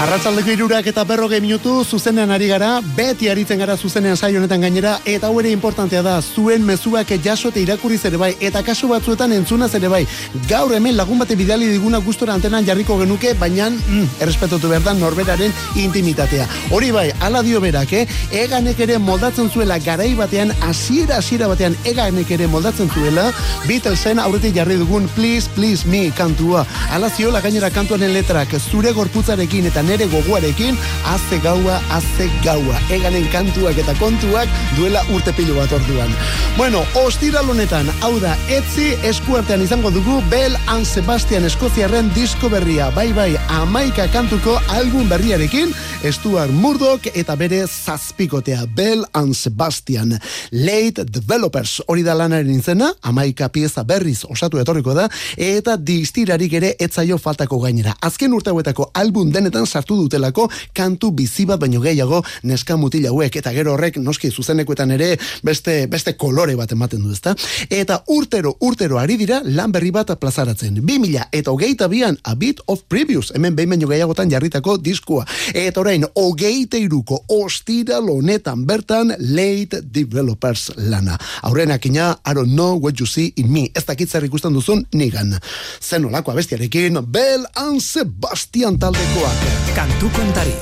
Arratzaldeko 0.00 0.48
irurak 0.48 0.86
eta 0.88 1.02
berrogei 1.04 1.42
minutu 1.44 1.82
zuzenean 1.84 2.30
ari 2.32 2.46
gara, 2.48 2.68
beti 2.96 3.26
aritzen 3.28 3.58
gara 3.60 3.74
zuzenean 3.76 4.16
saio 4.16 4.38
honetan 4.40 4.62
gainera, 4.64 4.94
eta 5.04 5.28
hau 5.28 5.34
ere 5.42 5.50
importantea 5.52 6.00
da, 6.00 6.14
zuen 6.22 6.62
mezuak 6.64 7.10
jaso 7.20 7.50
eta 7.50 7.60
irakurriz 7.60 7.98
ere 8.08 8.16
bai, 8.16 8.30
eta 8.40 8.62
kasu 8.64 8.88
batzuetan 8.88 9.34
entzunaz 9.36 9.74
ere 9.76 9.90
bai. 9.92 10.06
Gaur 10.48 10.72
hemen 10.72 10.96
lagun 10.96 11.20
bate 11.20 11.36
bidali 11.36 11.68
diguna 11.68 12.00
gustora 12.00 12.32
antenan 12.32 12.64
jarriko 12.64 12.96
genuke, 13.02 13.34
baina 13.42 13.66
mm, 13.68 14.06
errespetatu 14.24 14.70
behar 14.72 14.96
norberaren 14.96 15.52
intimitatea. 15.76 16.48
Hori 16.70 16.90
bai, 16.96 17.10
ala 17.20 17.44
dio 17.44 17.60
berak, 17.60 17.92
eh? 17.92 18.06
Eganek 18.32 18.80
ere 18.80 18.96
moldatzen 18.96 19.50
zuela 19.50 19.78
garai 19.84 20.14
batean, 20.14 20.54
hasiera 20.62 21.18
hasiera 21.20 21.52
batean 21.52 21.76
eganek 21.84 22.32
ere 22.38 22.48
moldatzen 22.48 22.88
zuela, 22.88 23.28
Beatlesen 23.68 24.18
aurretik 24.18 24.56
jarri 24.56 24.80
dugun 24.80 25.12
Please 25.12 25.52
Please 25.54 25.84
Me 25.84 26.08
kantua. 26.16 26.64
Ala 26.90 27.12
ziola 27.12 27.44
gainera 27.44 27.68
kantuaren 27.68 28.16
letrak 28.16 28.56
zure 28.64 28.96
gorputzarekin 28.96 29.68
eta 29.68 29.89
nere 29.90 30.06
gogoarekin 30.06 30.78
haze 31.04 31.38
gaua, 31.42 31.80
haze 31.90 32.28
gaua. 32.44 32.78
Eganen 32.94 33.26
kantuak 33.32 33.78
eta 33.82 33.94
kontuak 33.98 34.50
duela 34.76 35.02
urte 35.14 35.34
pilo 35.34 35.56
bat 35.58 35.72
orduan. 35.74 36.12
Bueno, 36.56 36.82
ostiral 37.02 37.48
honetan, 37.50 37.88
hau 38.04 38.12
da, 38.22 38.36
etzi 38.52 38.92
eskuartean 39.08 39.64
izango 39.64 39.90
dugu 39.94 40.20
Bell 40.30 40.54
and 40.70 40.86
Sebastian 40.86 41.46
Eskoziarren 41.48 42.10
disko 42.14 42.50
berria. 42.52 42.90
Bai, 42.94 43.08
bai, 43.16 43.32
amaika 43.60 44.06
kantuko 44.14 44.58
album 44.76 45.08
berriarekin, 45.10 45.74
Stuart 46.10 46.52
Murdoch 46.54 47.10
eta 47.14 47.34
bere 47.36 47.64
zazpikotea 47.66 48.66
Bell 48.76 49.04
and 49.14 49.34
Sebastian. 49.34 50.14
Late 50.52 51.04
Developers 51.08 51.80
hori 51.86 52.04
da 52.06 52.14
lanaren 52.14 52.52
izena, 52.54 52.92
amaika 53.02 53.50
pieza 53.52 53.84
berriz 53.84 54.22
osatu 54.28 54.60
etorriko 54.62 54.94
da, 54.96 55.08
eta 55.36 55.76
distirarik 55.76 56.54
ere 56.60 56.74
etzaio 56.78 57.18
faltako 57.18 57.58
gainera. 57.64 57.96
Azken 58.06 58.34
urte 58.36 58.54
hauetako 58.54 58.90
album 58.94 59.32
denetan 59.34 59.66
sartu 59.80 59.96
dutelako 59.96 60.48
kantu 60.76 61.10
bizi 61.16 61.46
bat 61.48 61.60
baino 61.60 61.80
gehiago 61.80 62.20
neska 62.44 62.76
mutil 62.76 63.06
hauek 63.08 63.36
eta 63.40 63.52
gero 63.56 63.74
horrek 63.74 63.96
noski 64.02 64.30
zuzenekoetan 64.30 64.92
ere 64.96 65.16
beste 65.46 65.86
beste 65.90 66.16
kolore 66.20 66.56
bat 66.56 66.72
ematen 66.72 67.02
du, 67.02 67.12
ezta? 67.12 67.34
Eta 67.70 68.02
urtero 68.12 68.56
urtero 68.60 68.98
ari 69.00 69.16
dira 69.16 69.40
lan 69.44 69.72
berri 69.72 69.90
bat 69.90 70.12
plazaratzen. 70.20 70.80
2000 70.84 71.30
eta 71.32 71.50
hogeita 71.50 71.88
bian 71.88 72.18
A 72.24 72.34
Bit 72.34 72.60
of 72.66 72.84
Previews, 72.88 73.32
hemen 73.34 73.56
behin 73.56 73.72
baino 73.72 73.88
gehiagotan 73.88 74.30
jarritako 74.30 74.76
diskua. 74.76 75.24
Eta 75.54 75.80
orain, 75.80 76.04
hogeita 76.14 76.78
iruko 76.80 77.22
ostiral 77.40 78.10
honetan 78.10 78.66
bertan 78.66 79.14
Late 79.18 79.82
Developers 79.82 80.70
lana. 80.76 81.16
Aurrenak 81.42 81.86
ina, 81.86 82.12
I 82.26 82.34
don't 82.34 82.52
know 82.52 82.76
what 82.76 83.00
you 83.00 83.06
see 83.06 83.32
in 83.36 83.52
me. 83.52 83.68
Ez 83.74 83.86
dakit 83.86 84.10
zer 84.10 84.26
ikusten 84.28 84.54
duzun 84.54 84.84
nigan. 84.92 85.38
Zen 85.80 86.04
olako 86.04 86.34
abestiarekin, 86.34 87.00
Bell 87.08 87.46
and 87.56 87.80
Sebastian 87.80 88.78
taldekoak. 88.78 89.69
Kantu 89.74 90.10
kontari. 90.10 90.54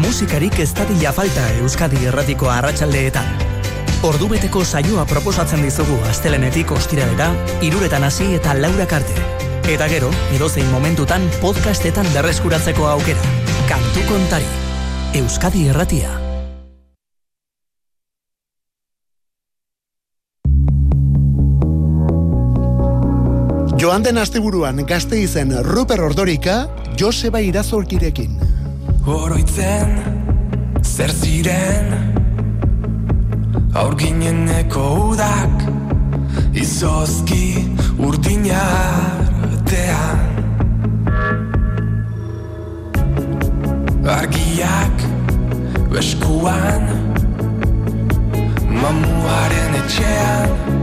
Musikarik 0.00 0.58
ez 0.62 0.70
dadila 0.76 1.12
falta 1.12 1.42
Euskadi 1.60 2.06
erratiko 2.08 2.48
arratsaldeetan. 2.48 3.26
Ordubeteko 4.06 4.62
saioa 4.64 5.04
proposatzen 5.10 5.60
dizugu 5.66 5.98
astelenetik 6.08 6.72
ostiralera, 6.72 7.28
iruretan 7.60 8.06
hasi 8.08 8.30
eta 8.38 8.56
laurak 8.56 8.96
arte. 9.00 9.26
Eta 9.68 9.90
gero, 9.92 10.08
edozein 10.32 10.72
momentutan 10.72 11.28
podcastetan 11.44 12.08
berreskuratzeko 12.16 12.88
aukera. 12.94 13.36
Kantu 13.68 14.08
kontari. 14.08 14.48
Euskadi 15.20 15.68
erratia. 15.68 16.29
Joan 23.80 24.02
den 24.04 24.18
asteburuan 24.20 24.82
gazte 24.84 25.16
izen 25.16 25.54
Ruper 25.64 26.02
Ordorika, 26.04 26.68
Joseba 27.00 27.40
Irazorkirekin. 27.40 28.34
Oroitzen, 29.08 29.94
zer 30.84 31.08
ziren? 31.08 31.88
Aurgineneko 33.80 34.82
udak 35.14 35.64
Izozki 36.60 37.64
urdinartean 37.96 38.50
Argiak 44.18 45.06
beskuan 45.94 46.84
Mamuaren 48.82 49.80
etxean 49.80 50.79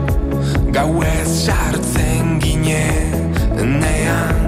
Gauez 0.77 1.45
sartzen 1.45 2.37
ginenean 2.39 3.27
Beldurrez 3.57 4.46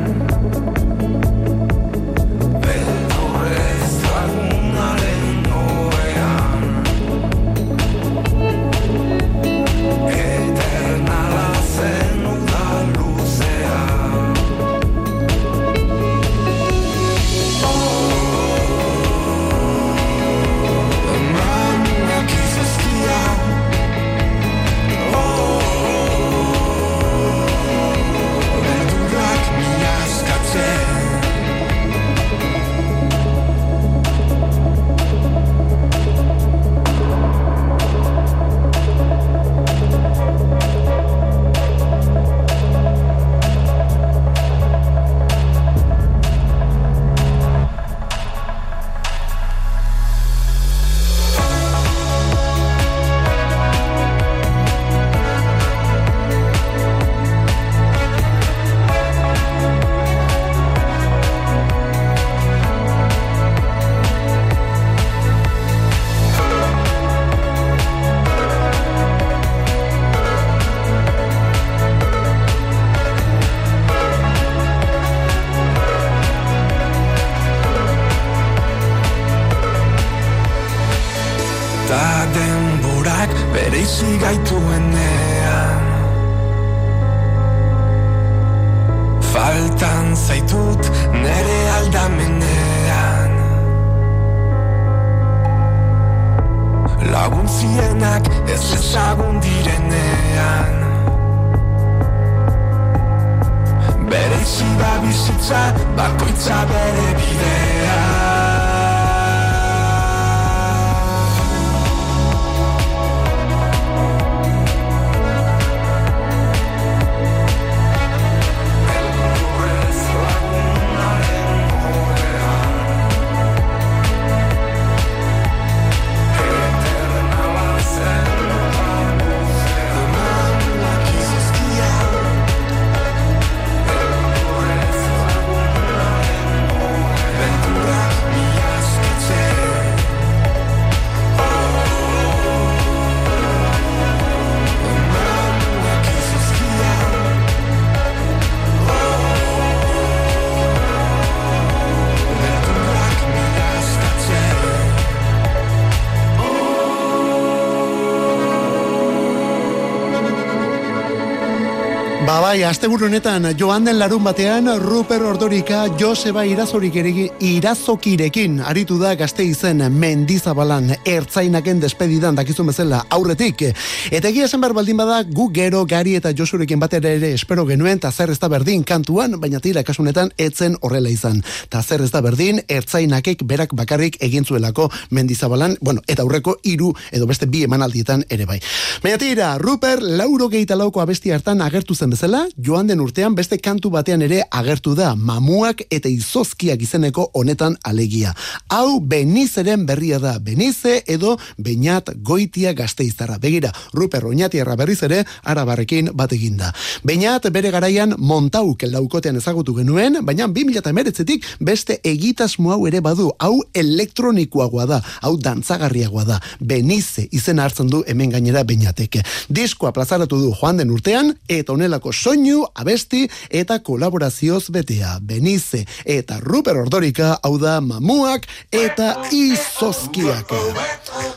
asteburu 162.70 163.08
honetan 163.08 163.48
joan 163.58 163.86
den 163.88 163.98
larun 163.98 164.22
batean 164.24 164.68
Ruper 164.78 165.24
Ordorika 165.26 165.88
Joseba 165.98 166.44
Irazorik 166.46 166.94
irazokirekin 167.42 168.60
aritu 168.62 169.00
da 169.00 169.16
gazte 169.18 169.44
izen 169.44 169.82
mendizabalan 169.90 170.92
ertzainaken 171.06 171.80
despedidan 171.82 172.36
dakizun 172.38 172.68
bezala 172.70 173.00
aurretik. 173.10 173.64
Eta 174.12 174.30
egia 174.30 174.46
esan 174.46 174.62
behar 174.62 174.76
baldin 174.78 174.98
bada 175.02 175.24
gu 175.24 175.48
gero 175.54 175.82
gari 175.86 176.14
eta 176.20 176.30
Josurekin 176.38 176.80
batera 176.80 177.10
ere 177.10 177.32
espero 177.34 177.66
genuen 177.66 178.00
ta 178.00 178.12
zer 178.12 178.30
ez 178.30 178.38
da 178.40 178.50
berdin 178.54 178.84
kantuan, 178.84 179.40
baina 179.42 179.60
tira 179.60 179.84
kasunetan 179.84 180.30
etzen 180.38 180.78
horrela 180.82 181.10
izan. 181.10 181.42
Ta 181.70 181.82
zer 181.82 182.04
ez 182.06 182.12
da 182.12 182.22
berdin 182.22 182.62
ertzainakek 182.68 183.42
berak 183.50 183.74
bakarrik 183.74 184.22
egin 184.22 184.46
zuelako 184.46 184.92
mendizabalan, 185.10 185.78
bueno, 185.82 186.06
eta 186.08 186.22
aurreko 186.22 186.60
hiru 186.64 186.94
edo 187.12 187.26
beste 187.26 187.48
bi 187.48 187.64
emanaldietan 187.64 188.28
ere 188.30 188.46
bai. 188.46 188.62
Baina 189.02 189.18
tira, 189.18 189.58
Ruper 189.58 190.04
lauro 190.04 190.50
gehieta 190.50 190.78
lauko 190.78 191.02
abesti 191.02 191.32
hartan 191.32 191.62
agertu 191.62 191.96
zen 191.96 192.14
bezala, 192.14 192.46
joan 192.66 192.88
den 192.88 193.00
urtean 193.00 193.36
beste 193.36 193.58
kantu 193.58 193.90
batean 193.94 194.22
ere 194.26 194.42
agertu 194.52 194.94
da, 194.96 195.14
mamuak 195.16 195.82
eta 195.90 196.10
izozkiak 196.10 196.82
izeneko 196.84 197.30
honetan 197.34 197.78
alegia. 197.84 198.34
Hau 198.70 199.00
Benizeren 199.00 199.86
berria 199.88 200.20
da, 200.20 200.38
Benize 200.40 201.00
edo 201.08 201.38
Beñat 201.58 202.12
Goitia 202.24 202.74
gazteiztarra. 202.74 203.38
Begira, 203.40 203.72
Ruper 203.94 204.26
Oñatiarra 204.26 204.76
berriz 204.76 205.02
ere, 205.08 205.24
arabarrekin 205.44 206.12
bat 206.14 206.34
eginda. 206.36 206.74
Beñat 207.04 207.50
bere 207.54 207.72
garaian 207.72 208.16
montauk 208.18 208.84
laukotean 208.84 209.40
ezagutu 209.40 209.76
genuen, 209.78 210.20
baina 210.26 210.48
2008tik 210.48 211.46
beste 211.60 212.00
egitasmo 212.04 212.74
hau 212.74 212.88
ere 212.88 213.02
badu, 213.02 213.30
hau 213.40 213.62
elektronikoagoa 213.74 214.88
da, 214.90 215.02
hau 215.22 215.36
dantzagarriagoa 215.38 216.26
da, 216.28 216.42
Benize 216.60 217.28
izen 217.32 217.60
hartzen 217.60 217.88
du 217.90 218.04
hemen 218.08 218.34
gainera 218.36 218.64
Beñateke. 218.64 219.24
Diskoa 219.50 219.94
plazaratu 219.96 220.40
du 220.42 220.54
joan 220.60 220.78
den 220.82 220.92
urtean, 220.92 221.34
eta 221.48 221.74
honelako 221.74 222.14
soinu, 222.14 222.49
abesti 222.76 223.28
eta 223.50 223.80
kolaborazioz 223.80 224.70
betea. 224.74 225.18
Benize 225.22 225.86
eta 226.06 226.40
Ruper 226.44 226.78
Ordorika, 226.78 227.38
hau 227.44 227.58
da 227.62 227.80
mamuak 227.82 228.48
eta 228.72 229.16
izozkiak. 229.32 230.54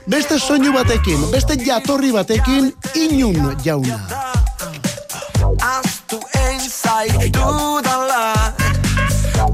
Beste 0.07 0.39
soinu 0.39 0.73
batekin, 0.75 1.31
beste 1.33 1.59
jatorri 1.65 2.13
batekin, 2.13 2.73
inun 2.95 3.57
jauna. 3.65 4.01
Aztu 5.63 6.19
zaitu 6.83 7.81
dala 7.85 8.55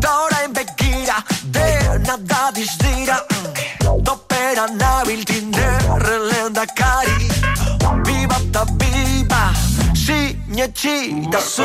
Da 0.03 0.13
orain 0.25 0.53
begira 0.53 1.19
Dena 1.55 2.17
da 2.31 2.51
dizdira 2.55 3.19
Topera 4.05 4.67
nabil 4.81 5.25
Sinetxita 10.59 11.39
zu 11.39 11.63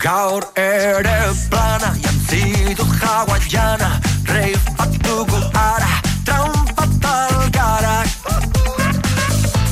Gaur 0.00 0.44
ere 0.56 1.18
plana 1.50 1.92
Jantzitu 2.04 2.84
hawaiana 3.00 4.00
Rave 4.24 4.56
bat 4.78 4.96
dugu 5.04 5.42
ara 5.52 5.90
Trampa 6.24 6.86
talgarak 7.04 8.08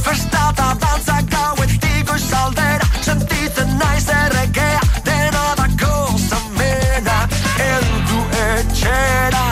Festa 0.05 0.53
eta 0.53 0.69
dantza 0.85 1.17
gauetik 1.33 2.07
goizaldera. 2.07 2.87
Sentitzen 3.01 3.79
naiz 3.79 4.09
erregea 4.21 4.85
Dena 5.05 5.47
da 5.57 5.67
gozamena 5.81 7.19
Eldu 7.71 8.21
etxera. 8.53 9.47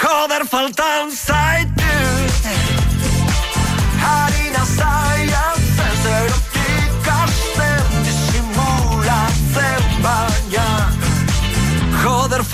Joder 0.00 0.48
faltan 0.48 1.10
zaitut 1.12 1.75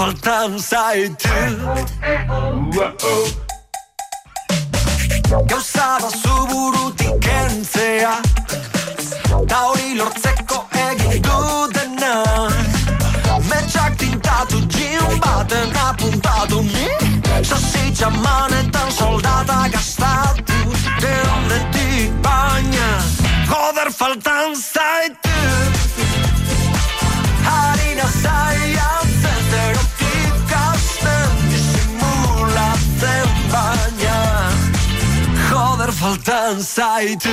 faltan 0.03 0.59
zaitut 0.59 1.91
Gauza 5.51 5.99
da 6.03 6.11
zuburutik 6.23 7.21
kentzea. 7.21 8.15
Ta 9.49 9.59
hori 9.67 9.95
lortzeko 9.99 10.59
egin 10.89 11.23
dudena 11.27 12.15
Metxak 13.51 13.97
tintatu 14.03 14.59
jin 14.75 15.21
baten 15.23 15.71
apuntatu. 15.87 16.63
Ni 16.63 16.91
Sasi 17.49 17.95
txamanetan 17.95 18.91
soldata 18.99 19.69
gastatu. 19.73 20.59
Denetik 21.03 22.23
baina 22.27 22.89
Joder 23.51 23.95
faltan 23.99 24.57
zaitu 24.57 25.22
faltan 36.03 36.59
zaitu 36.61 37.31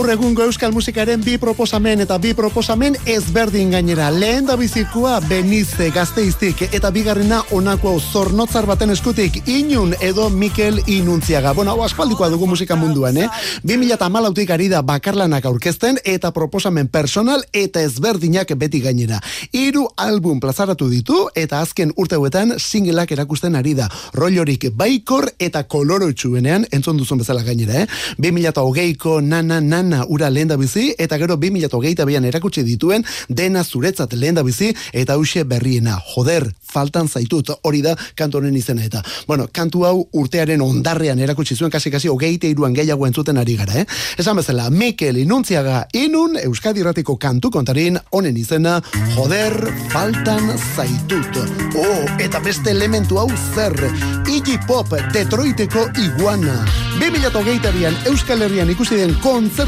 Gaur 0.00 0.14
egungo 0.14 0.46
euskal 0.48 0.72
musikaren 0.72 1.20
bi 1.20 1.34
proposamen 1.36 2.00
eta 2.00 2.16
bi 2.16 2.30
proposamen 2.32 2.94
ezberdin 3.12 3.74
gainera. 3.74 4.06
Lehen 4.08 4.46
da 4.48 4.54
bizikoa 4.56 5.18
Benize 5.28 5.90
gazteiztik 5.92 6.62
eta 6.70 6.88
bigarrena 6.94 7.42
onako 7.52 7.92
zornotzar 8.00 8.64
baten 8.64 8.94
eskutik 8.94 9.36
Inun 9.52 9.92
edo 10.00 10.30
Mikel 10.32 10.80
Inuntziaga. 10.88 11.52
Bueno, 11.52 11.74
hau 11.74 11.84
aspaldikoa 11.84 12.30
dugu 12.32 12.48
musika 12.48 12.78
munduan, 12.80 13.18
eh? 13.20 13.26
2008 13.68 14.54
ari 14.56 14.70
da 14.72 14.80
bakarlanak 14.80 15.44
aurkezten 15.44 16.00
eta 16.02 16.32
proposamen 16.32 16.88
personal 16.88 17.44
eta 17.52 17.84
ezberdinak 17.84 18.56
beti 18.56 18.80
gainera. 18.80 19.20
Hiru 19.52 19.84
album 20.00 20.40
plazaratu 20.40 20.88
ditu 20.88 21.26
eta 21.34 21.60
azken 21.60 21.92
urteuetan 21.94 22.56
singleak 22.56 23.12
erakusten 23.12 23.60
ari 23.60 23.76
da. 23.76 23.90
Rollorik 24.16 24.70
baikor 24.72 25.28
eta 25.36 25.66
kolorotsuenean 25.68 26.64
entzun 26.72 26.96
duzun 26.96 27.20
bezala 27.20 27.44
gainera, 27.44 27.84
eh? 27.84 27.86
2008ko 28.16 29.20
nana 29.20 29.60
nana 29.60 29.89
ura 30.08 30.30
lehen 30.30 30.48
da 30.48 30.56
bizi, 30.56 30.94
eta 30.98 31.18
gero 31.18 31.36
2008 31.36 32.06
bean 32.06 32.24
erakutsi 32.24 32.64
dituen 32.64 33.04
dena 33.28 33.64
zuretzat 33.64 34.12
lehen 34.14 34.34
da 34.34 34.42
bizi, 34.42 34.72
eta 34.92 35.14
hause 35.14 35.44
berriena. 35.44 35.98
Joder, 36.14 36.46
faltan 36.70 37.08
zaitut, 37.08 37.50
hori 37.62 37.82
da 37.82 37.96
kantu 38.14 38.40
izena 38.46 38.84
eta. 38.84 39.02
Bueno, 39.26 39.48
kantu 39.52 39.84
hau 39.84 40.08
urtearen 40.12 40.60
ondarrean 40.62 41.18
erakutsi 41.18 41.56
zuen, 41.56 41.70
kasi 41.70 41.90
kasi 41.90 42.08
hogeite 42.08 42.48
iruan 42.48 42.74
gehiago 42.74 43.06
entzuten 43.06 43.38
ari 43.38 43.56
gara, 43.56 43.80
eh? 43.80 43.86
Esan 44.18 44.36
bezala, 44.36 44.70
Mikel 44.70 45.18
Inuntziaga 45.18 45.86
inun 45.92 46.36
Euskadi 46.42 46.82
Ratiko 46.82 47.16
kantu 47.16 47.50
kontarin 47.50 47.98
honen 48.10 48.36
izena, 48.36 48.80
joder, 49.16 49.54
faltan 49.90 50.52
zaitut. 50.76 51.40
Oh, 51.74 52.04
eta 52.18 52.40
beste 52.40 52.70
elementu 52.70 53.18
hau 53.18 53.28
zer, 53.54 53.76
Iggy 54.30 54.58
Pop 54.66 54.94
Detroiteko 55.12 55.88
iguana. 55.98 56.64
2008an 57.00 58.06
Euskal 58.10 58.42
Herrian 58.44 58.70
ikusi 58.70 58.98
den 59.00 59.14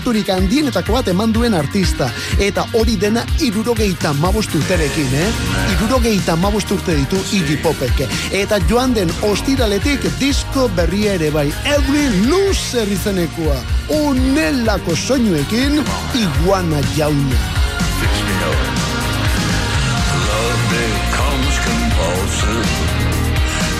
kontzerturik 0.03 0.30
handienetako 0.34 0.96
bat 0.96 1.09
eman 1.09 1.32
duen 1.32 1.55
artista. 1.55 2.09
Eta 2.42 2.64
hori 2.74 2.96
dena 2.98 3.22
irurogeita 3.40 4.12
mabostuterekin, 4.18 5.14
eh? 5.14 5.28
Irurogeita 5.76 6.34
mabosturte 6.36 6.96
ditu 6.96 7.16
Iggy 7.32 7.61
Popek. 7.62 8.03
Eta 8.32 8.59
joan 8.68 8.94
den 8.94 9.11
ostiraletik 9.22 10.03
disko 10.18 10.68
berria 10.74 11.14
ere 11.14 11.30
bai. 11.30 11.46
Every 11.64 12.26
loser 12.26 12.88
izenekoa. 12.88 13.57
Onelako 13.88 14.96
soinuekin 14.96 15.78
iguana 16.14 16.82
jauna. 16.96 17.38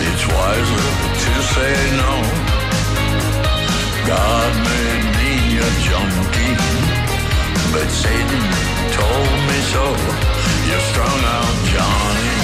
It's 0.05 0.27
wiser 0.27 0.89
to 1.23 1.33
say 1.53 1.75
no. 1.97 2.13
God 4.05 4.53
made 4.63 5.12
a 5.63 5.71
junkie, 5.87 6.55
but 7.71 7.87
Satan 7.89 8.43
told 8.99 9.37
me 9.49 9.59
so. 9.73 9.83
You're 10.67 10.85
strung 10.91 11.21
out, 11.37 11.55
Johnny, 11.73 12.39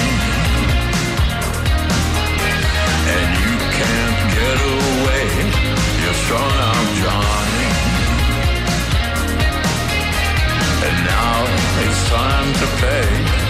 and 3.14 3.28
you 3.42 3.54
can't 3.80 4.20
get 4.36 4.56
away. 4.76 5.26
You're 6.02 6.20
strung 6.24 6.54
out, 6.68 6.88
Johnny. 7.02 7.68
And 10.86 10.96
now 11.14 11.36
it's 11.84 12.00
time 12.08 12.48
to 12.60 12.66
pay. 12.80 13.49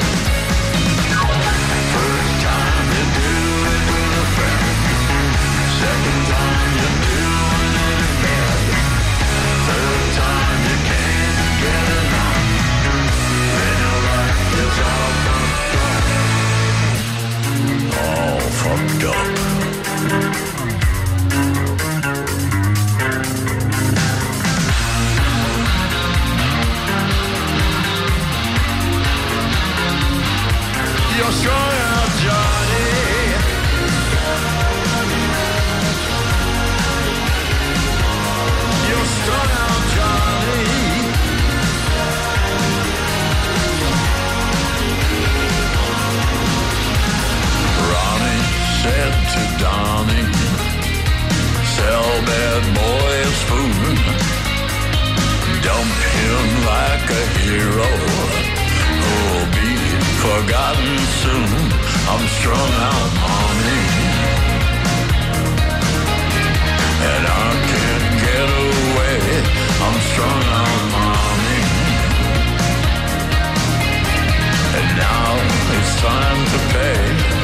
fucked 18.71 19.05
up. 19.05 19.27
You're 31.17 31.33
strong. 31.33 31.70
that 52.27 52.63
boy 52.75 53.13
is. 53.29 53.41
Dump 55.63 55.93
him 56.17 56.47
like 56.73 57.07
a 57.11 57.25
hero. 57.41 57.91
Who'll 59.03 59.49
be 59.61 59.73
forgotten 60.25 60.97
soon. 61.23 61.61
I'm 62.11 62.25
strung 62.39 62.73
out 62.91 63.13
on 63.37 63.55
him. 63.69 63.89
And 67.11 67.25
I 67.27 67.49
can't 67.71 68.09
get 68.25 68.49
away. 68.69 69.21
I'm 69.85 69.99
strung 70.11 70.43
out 70.61 70.91
on 71.09 71.37
him. 71.49 71.69
And 74.79 74.89
now 74.97 75.29
it's 75.77 75.93
time 76.01 76.41
to 76.53 76.59
pay. 76.75 77.40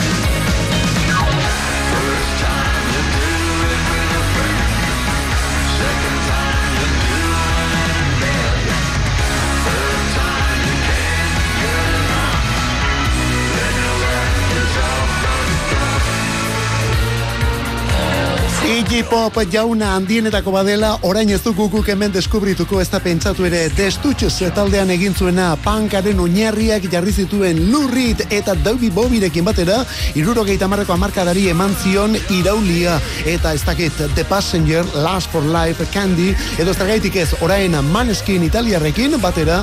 Iggy 18.67 19.05
Pop 19.07 19.37
jauna 19.47 19.93
handienetako 19.95 20.51
badela, 20.51 20.89
orain 21.07 21.29
ez 21.31 21.39
dugu 21.45 21.69
guk 21.71 21.87
hemen 21.93 22.11
deskubrituko 22.11 22.81
ez 22.83 22.89
da 22.91 22.99
pentsatu 22.99 23.45
ere 23.47 23.61
destutxez 23.79 24.49
taldean 24.57 24.91
egin 24.91 25.15
zuena 25.15 25.53
pankaren 25.63 26.19
oinarriak 26.19 26.89
jarri 26.91 27.13
zituen 27.15 27.61
lurrit 27.71 28.25
eta 28.27 28.57
David 28.65 28.91
Bobirekin 28.97 29.47
batera, 29.47 29.77
irurogeita 30.19 30.67
marreko 30.67 30.97
amarkadari 30.97 31.45
eman 31.53 31.77
zion 31.79 32.17
iraulia 32.35 32.97
eta 33.25 33.53
ez 33.55 33.63
dakit 33.63 34.03
The 34.17 34.25
Passenger, 34.27 34.83
Last 34.97 35.31
for 35.31 35.47
Life, 35.47 35.87
Candy, 35.95 36.35
edo 36.59 36.75
ez 36.75 36.91
gaitik 36.91 37.21
ez 37.23 37.29
orain 37.47 37.79
Maneskin 37.93 38.43
italiarrekin 38.49 39.15
batera 39.23 39.61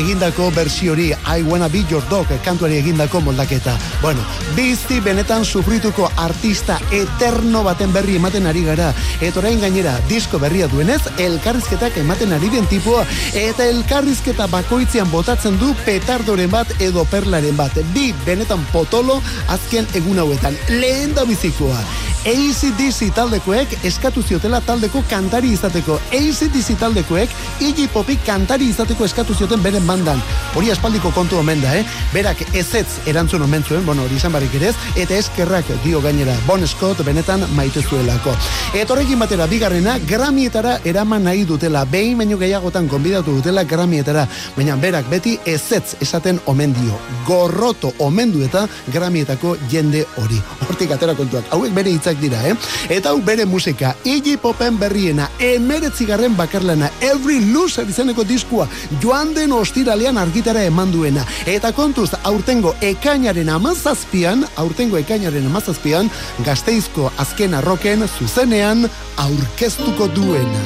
egindako 0.00 0.48
bersiori 0.56 1.10
I 1.12 1.44
Wanna 1.44 1.68
Be 1.68 1.84
Your 1.90 2.08
Dog 2.08 2.32
kantuari 2.44 2.80
egindako 2.80 3.20
moldaketa. 3.20 3.76
Bueno, 4.00 4.24
bizti 4.56 5.02
benetan 5.04 5.44
sufrituko 5.44 6.08
artista 6.16 6.80
eterno 6.90 7.62
baten 7.68 7.92
berri 7.92 8.16
ematen 8.16 8.45
ari 8.46 8.64
gara. 8.66 8.92
Eta 9.20 9.40
orain 9.40 9.60
gainera, 9.60 9.96
disko 10.08 10.40
berria 10.42 10.68
duenez, 10.72 11.00
elkarrizketak 11.18 11.98
ematen 12.02 12.32
ari 12.36 12.50
den 12.52 12.66
tipua, 12.70 13.04
eta 13.34 13.66
elkarrizketa 13.66 14.48
bakoitzean 14.52 15.10
botatzen 15.10 15.58
du 15.60 15.74
petardoren 15.84 16.50
bat 16.50 16.74
edo 16.80 17.04
perlaren 17.10 17.56
bat. 17.56 17.78
Bi 17.94 18.12
benetan 18.26 18.64
potolo 18.72 19.20
azken 19.52 19.86
egun 19.94 20.18
hauetan. 20.22 20.56
Lehen 20.68 21.14
da 21.14 21.24
bizikoa. 21.28 21.80
ACDC 22.26 23.12
taldekoek 23.14 23.70
eskatu 23.86 24.22
ziotela 24.26 24.58
taldeko 24.66 25.04
kantari 25.10 25.52
izateko. 25.54 26.00
ACDC 26.10 26.74
taldekoek 26.80 27.30
Iggy 27.62 27.86
Popi 27.92 28.16
kantari 28.26 28.66
izateko 28.72 29.06
eskatu 29.06 29.34
zioten 29.34 29.62
beren 29.62 29.86
bandan. 29.86 30.22
Hori 30.58 30.72
aspaldiko 30.74 31.12
kontu 31.14 31.38
omen 31.38 31.62
da, 31.62 31.76
eh? 31.78 31.84
Berak 32.12 32.42
ezetz 32.50 32.98
erantzun 33.06 33.46
omen 33.46 33.62
zuen, 33.62 33.86
bueno, 33.86 34.02
hori 34.02 34.18
izan 34.18 34.34
barik 34.34 34.58
ere 34.58 34.72
ez, 34.72 34.76
eta 34.96 35.14
eskerrak 35.14 35.70
dio 35.84 36.02
gainera. 36.02 36.34
Bon 36.48 36.66
Scott 36.66 37.04
benetan 37.06 37.46
maite 37.54 37.84
zuelako. 37.86 38.35
Eta 38.76 38.92
horrekin 38.92 39.16
batera, 39.16 39.46
bigarrena, 39.48 39.94
Grammyetara 40.04 40.74
eraman 40.84 41.24
nahi 41.24 41.46
dutela. 41.48 41.86
Behin 41.88 42.18
baino 42.18 42.36
gehiagotan 42.36 42.88
konbidatu 42.92 43.38
dutela 43.38 43.62
Grammyetara. 43.64 44.26
Baina 44.56 44.76
berak 44.76 45.06
beti 45.08 45.38
ezetz 45.48 45.96
esaten 46.04 46.40
omen 46.46 46.74
dio. 46.76 46.98
Gorroto 47.24 47.94
omen 48.04 48.34
du 48.34 48.42
eta 48.44 48.66
Grammyetako 48.92 49.54
jende 49.70 50.04
hori. 50.20 50.40
Hortik 50.66 50.92
atera 50.92 51.14
kontuak. 51.16 51.48
Hauek 51.56 51.72
bere 51.72 51.94
hitzak 51.94 52.20
dira, 52.20 52.42
eh? 52.48 52.52
Eta 52.90 53.14
hau 53.14 53.22
bere 53.24 53.46
musika. 53.46 53.94
Iggy 54.04 54.36
Popen 54.42 54.76
berriena, 54.78 55.30
emeretzigarren 55.38 56.36
bakarlana, 56.36 56.90
Every 57.00 57.40
Loser 57.52 57.88
izeneko 57.88 58.26
diskua, 58.28 58.68
joan 59.00 59.32
den 59.34 59.52
ostiralean 59.56 60.18
argitara 60.18 60.66
eman 60.68 60.92
duena. 60.92 61.24
Eta 61.46 61.72
kontuz, 61.72 62.10
aurtengo 62.24 62.74
ekainaren 62.84 63.48
amazazpian, 63.48 64.44
aurtengo 64.56 65.00
ekainaren 65.00 65.46
amazazpian, 65.48 66.10
gazteizko 66.44 67.08
azken 67.24 67.54
arroken 67.56 68.04
zuzenean 68.26 68.90
aurkeztuko 69.16 70.08
duena. 70.16 70.62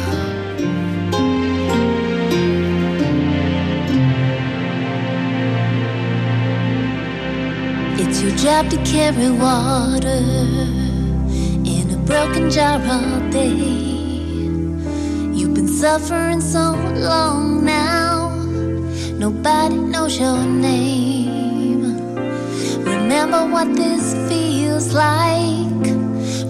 It's 7.98 8.22
your 8.22 8.34
job 8.36 8.70
to 8.70 8.76
carry 8.84 9.30
water 9.30 10.22
in 11.64 11.90
a 11.90 11.98
broken 12.06 12.50
jar 12.50 12.80
all 12.96 13.20
day. 13.30 13.52
You've 15.36 15.54
been 15.54 15.68
suffering 15.68 16.40
so 16.40 16.74
long 16.94 17.64
now, 17.64 18.30
nobody 19.18 19.76
knows 19.76 20.18
your 20.18 20.44
name. 20.44 21.82
Remember 22.84 23.46
what 23.46 23.76
this 23.76 24.14
feels 24.28 24.94
like. 24.94 25.99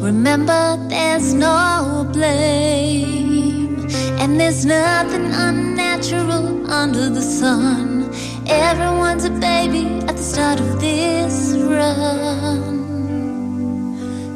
Remember 0.00 0.78
there's 0.88 1.34
no 1.34 2.08
blame, 2.10 3.86
and 4.18 4.40
there's 4.40 4.64
nothing 4.64 5.26
unnatural 5.26 6.70
under 6.70 7.10
the 7.10 7.20
sun. 7.20 8.10
Everyone's 8.46 9.24
a 9.26 9.30
baby 9.30 10.00
at 10.08 10.16
the 10.16 10.22
start 10.22 10.58
of 10.58 10.80
this 10.80 11.54
run. 11.58 12.80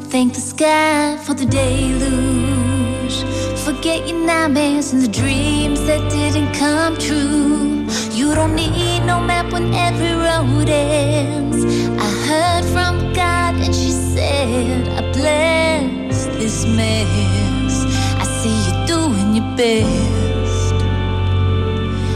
Thank 0.03 0.35
the 0.35 0.41
sky 0.41 1.17
for 1.25 1.33
the 1.33 1.47
deluge. 1.47 3.25
Forget 3.65 4.07
your 4.07 4.19
nightmares 4.19 4.93
and 4.93 5.01
the 5.01 5.07
dreams 5.07 5.83
that 5.87 6.11
didn't 6.11 6.53
come 6.53 6.95
true. 6.97 7.87
You 8.11 8.35
don't 8.35 8.55
need 8.55 9.03
no 9.05 9.19
map 9.19 9.51
when 9.51 9.73
every 9.73 10.13
road 10.13 10.69
ends. 10.69 11.65
I 11.99 12.09
heard 12.27 12.65
from 12.65 13.13
God 13.13 13.55
and 13.55 13.73
she 13.73 13.89
said, 13.89 14.04
I 14.17 15.11
bless 15.13 16.25
this 16.37 16.65
mess. 16.65 17.85
I 18.17 18.23
see 18.39 18.55
you 18.65 18.87
doing 18.87 19.35
your 19.35 19.57
best. 19.57 20.73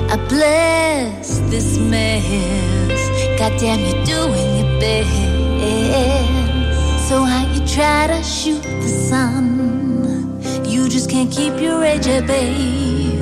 I 0.10 0.16
bless 0.28 1.40
this 1.50 1.78
mess. 1.78 3.00
Goddamn, 3.38 3.80
you're 3.80 4.06
doing 4.06 4.50
your 4.60 4.80
best. 4.80 5.10
So 7.10 7.24
how 7.24 7.46
you 7.54 7.66
try 7.68 8.08
to 8.08 8.24
shoot 8.24 8.64
the 8.64 8.88
sun? 8.88 10.40
You 10.66 10.88
just 10.88 11.10
can't 11.10 11.32
keep 11.32 11.60
your 11.60 11.80
rage 11.82 12.08
at 12.08 12.28
bay. 12.28 13.20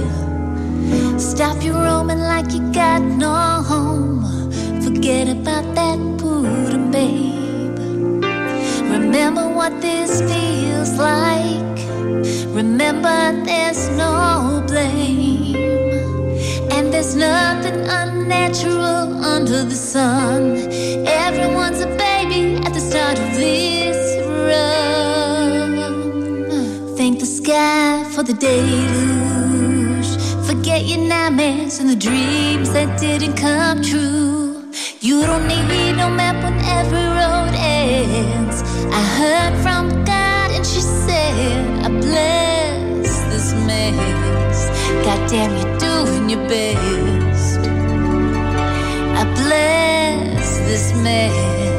Stop 1.17 1.63
your 1.63 1.75
roaming 1.75 2.19
like 2.19 2.51
you 2.51 2.61
got 2.71 3.01
no 3.01 3.33
home. 3.63 4.51
Forget 4.81 5.29
about 5.29 5.73
that 5.75 5.97
pudding, 6.19 6.91
babe. 6.91 7.46
Remember 9.17 9.49
what 9.49 9.81
this 9.81 10.21
feels 10.31 10.93
like. 10.99 11.79
Remember 12.53 13.17
there's 13.45 13.89
no 13.97 14.63
blame. 14.67 15.55
And 16.69 16.93
there's 16.93 17.15
nothing 17.15 17.79
unnatural 17.89 19.25
under 19.25 19.63
the 19.63 19.73
sun. 19.73 20.69
Everyone's 21.07 21.81
a 21.81 21.87
baby 21.97 22.57
at 22.63 22.73
the 22.75 22.79
start 22.79 23.17
of 23.17 23.33
this 23.35 23.97
run. 24.51 25.73
Thank 26.95 27.19
the 27.19 27.25
sky 27.25 28.03
for 28.13 28.21
the 28.21 28.33
deluge. 28.33 30.09
Forget 30.45 30.85
your 30.85 30.99
nightmares 30.99 31.79
and 31.79 31.89
the 31.89 31.95
dreams 31.95 32.69
that 32.73 32.99
didn't 32.99 33.35
come 33.35 33.81
true. 33.81 34.71
You 35.01 35.25
don't 35.25 35.47
need 35.47 35.93
no 35.97 36.07
map 36.07 36.35
when 36.43 36.59
every 36.65 37.07
road 37.19 37.55
ends. 37.55 38.56
I 38.97 39.03
heard 39.19 39.55
from 39.61 39.89
God 40.05 40.49
and 40.57 40.65
she 40.65 40.81
said, 40.81 41.85
I 41.85 41.89
bless 41.89 43.19
this 43.31 43.53
mess. 43.67 44.59
You're 45.31 45.77
doing 45.77 46.29
your 46.31 46.43
best. 46.49 47.59
I 49.21 49.23
bless 49.35 50.57
this 50.67 50.95
mess. 51.03 51.76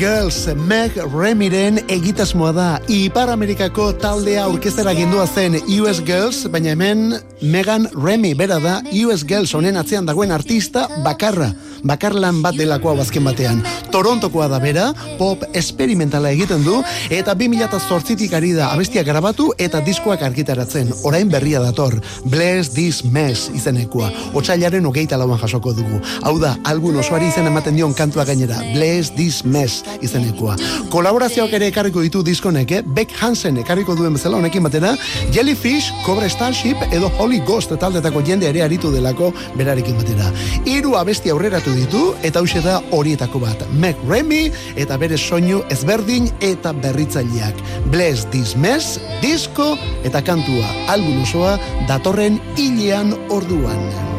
Girls, 0.00 0.46
Meg 0.56 0.94
Remiren 0.96 1.76
egitasmoa 1.92 2.54
da. 2.56 2.68
Ipar 2.88 3.28
Amerikako 3.28 3.90
taldea 4.00 4.46
aurkeztera 4.46 4.94
gindua 4.96 5.26
zen 5.28 5.58
US 5.76 6.00
Girls, 6.06 6.46
baina 6.48 6.72
hemen 6.72 7.18
Megan 7.42 7.84
Remy 7.92 8.30
bera 8.38 8.56
da 8.64 8.78
US 9.02 9.26
Girls 9.28 9.52
honen 9.52 9.76
atzean 9.76 10.08
dagoen 10.08 10.32
artista 10.32 10.86
bakarra. 11.04 11.50
Bakarlan 11.84 12.42
bat 12.42 12.56
delako 12.58 12.92
hau 12.92 13.00
azken 13.00 13.24
batean. 13.24 13.62
Torontokoa 13.90 14.48
da 14.48 14.60
bera, 14.62 14.90
pop 15.18 15.42
esperimentala 15.56 16.30
egiten 16.34 16.64
du, 16.64 16.80
eta 17.10 17.34
2008tik 17.38 18.34
ari 18.36 18.52
da 18.56 18.70
abestiak 18.74 19.06
grabatu 19.06 19.50
eta 19.58 19.80
diskoak 19.84 20.22
argitaratzen. 20.26 20.92
Orain 21.08 21.30
berria 21.30 21.60
dator, 21.62 21.96
Bless 22.24 22.74
This 22.74 23.04
Mess 23.04 23.50
izenekoa. 23.54 24.10
Otsailaren 24.34 24.86
hogeita 24.86 25.18
lauan 25.20 25.40
jasoko 25.40 25.72
dugu. 25.76 26.00
Hau 26.22 26.36
da, 26.42 26.56
algun 26.64 27.00
osoari 27.02 27.30
izen 27.30 27.48
ematen 27.50 27.76
dion 27.78 27.94
kantua 27.94 28.24
gainera, 28.28 28.60
Bless 28.74 29.14
This 29.16 29.42
Mess 29.44 29.84
izenekoa. 30.00 30.56
Kolaborazioak 30.90 31.52
ere 31.58 31.70
ekarriko 31.70 32.04
ditu 32.04 32.22
diskonek, 32.26 32.76
eh? 32.78 32.82
Beck 32.86 33.14
Hansen 33.20 33.60
ekarriko 33.62 33.96
duen 33.98 34.14
bezala 34.16 34.38
honekin 34.38 34.64
batera, 34.66 34.94
Jellyfish, 35.34 35.90
Cobra 36.06 36.28
Starship 36.30 36.80
edo 36.90 37.10
Holy 37.18 37.40
Ghost 37.46 37.72
taldetako 37.80 38.22
jende 38.26 38.48
ere 38.50 38.62
aritu 38.64 38.92
delako 38.92 39.32
berarekin 39.56 39.98
batera. 39.98 40.30
Hiru 40.66 40.96
abesti 40.98 41.30
aurreratu 41.30 41.69
ditu 41.76 42.02
eta 42.26 42.40
hauxe 42.40 42.62
da 42.64 42.78
horietako 42.96 43.40
bat. 43.42 43.64
Meg 43.72 43.98
Remy 44.08 44.42
eta 44.80 44.98
bere 45.00 45.18
soinu 45.18 45.62
ezberdin 45.70 46.30
eta 46.40 46.72
berritzaileak. 46.72 47.64
Bless 47.90 48.28
This 48.30 48.56
Mess, 48.56 49.00
disko 49.22 49.74
eta 50.04 50.22
kantua 50.22 50.68
album 50.92 51.22
osoa 51.24 51.58
datorren 51.88 52.40
hilean 52.56 53.14
orduan. 53.30 54.10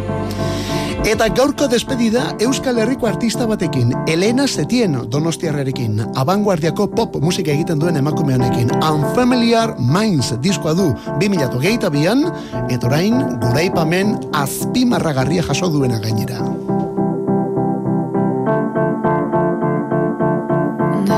Eta 1.02 1.32
gaurko 1.34 1.66
despedida 1.66 2.28
Euskal 2.45 2.78
Herriko 2.78 3.08
artista 3.10 3.47
batekin, 3.49 3.89
Elena 4.08 4.45
Setien 4.47 4.99
donostiarrerekin, 5.10 5.97
abanguardiako 6.22 6.91
pop 6.93 7.18
musika 7.24 7.49
egiten 7.56 7.82
duen 7.82 7.97
emakume 7.97 8.36
honekin, 8.38 8.70
Unfamiliar 8.86 9.74
Minds 9.80 10.36
diskoa 10.45 10.76
du 10.78 10.91
2022an, 11.18 12.22
eta 12.70 12.91
orain 12.91 13.18
goraipamen 13.41 14.14
azpimarragarria 14.43 15.49
jaso 15.49 15.74
duena 15.74 15.97
gainera. 16.06 16.45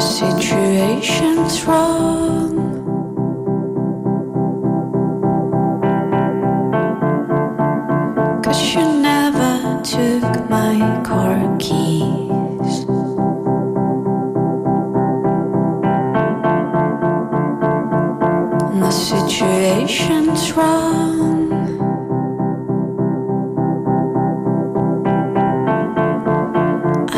Situation's 0.04 1.66
wrong. 1.66 2.52
Cause 8.44 8.76
you 8.76 8.86
never 9.02 9.82
took 9.84 10.50
my 10.50 11.02
car 11.04 11.40
keys. 11.58 12.86
The 18.82 18.92
situation's 18.92 20.52
wrong. 20.54 21.54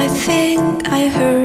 I 0.03 0.07
think 0.07 0.87
I 0.89 1.07
heard 1.07 1.44